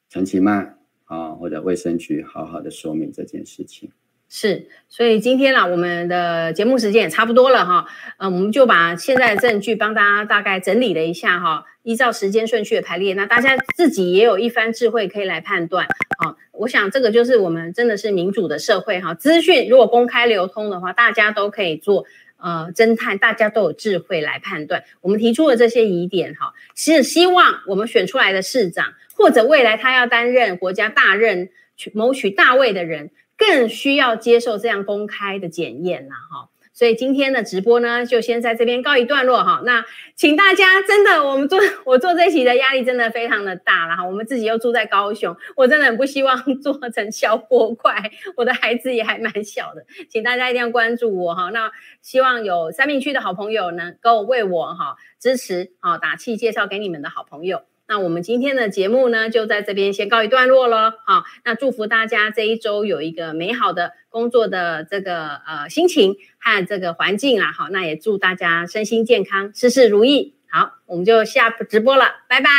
[0.10, 0.76] 陈其迈
[1.06, 3.92] 啊，或者卫生局好好的说明这件事情。
[4.36, 7.86] 是，所以今天啦，我们的节目时间也差不多了哈，
[8.18, 15.86] 嗯，我们就把现在的证据帮大家大概整理了一下哈，依照时间顺序的排列，那大家自己也有一番智慧可以来判断。
[16.18, 22.06] 啊，我想这个就是我们真的是民主的社会哈，资讯如果公开流通的话，大家都可以做。
[22.38, 24.84] 呃，侦探，大家都有智慧来判断。
[25.00, 36.50] 我们提出的这些疑点，哈，是希望我们选出来的市长，或者未来他要担任国家大任去、谋取大位的人，更需要接受这样公开的检验呐，哈。
[36.76, 39.62] 所以今天的直播呢，就先在这边告一段落哈。
[39.64, 44.04] 那请大家真的，我们做我做这期的压力真的非常的大了哈。
[44.04, 48.10] 我们自己又住在高雄，我真的很不希望 做成小波块。
[48.36, 51.52] 我的孩子也还蛮小的，请大家一定要关注我哈。
[51.52, 51.72] 那
[52.02, 57.62] 希望有三民区的好朋友能够为我哈支持啊打气，介绍给你们的好朋友。
[57.94, 60.96] 那我们今天的节目呢，就在这边先告一段落了。
[61.06, 67.52] 好，那祝福大家这一周有一个美好的工作的这个呃心情和这个环境啦。
[67.52, 70.34] 好，那也祝大家身心健康，事事如意。
[70.50, 72.50] 好，我们就下直播了，拜拜，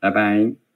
[0.00, 0.67] 拜拜。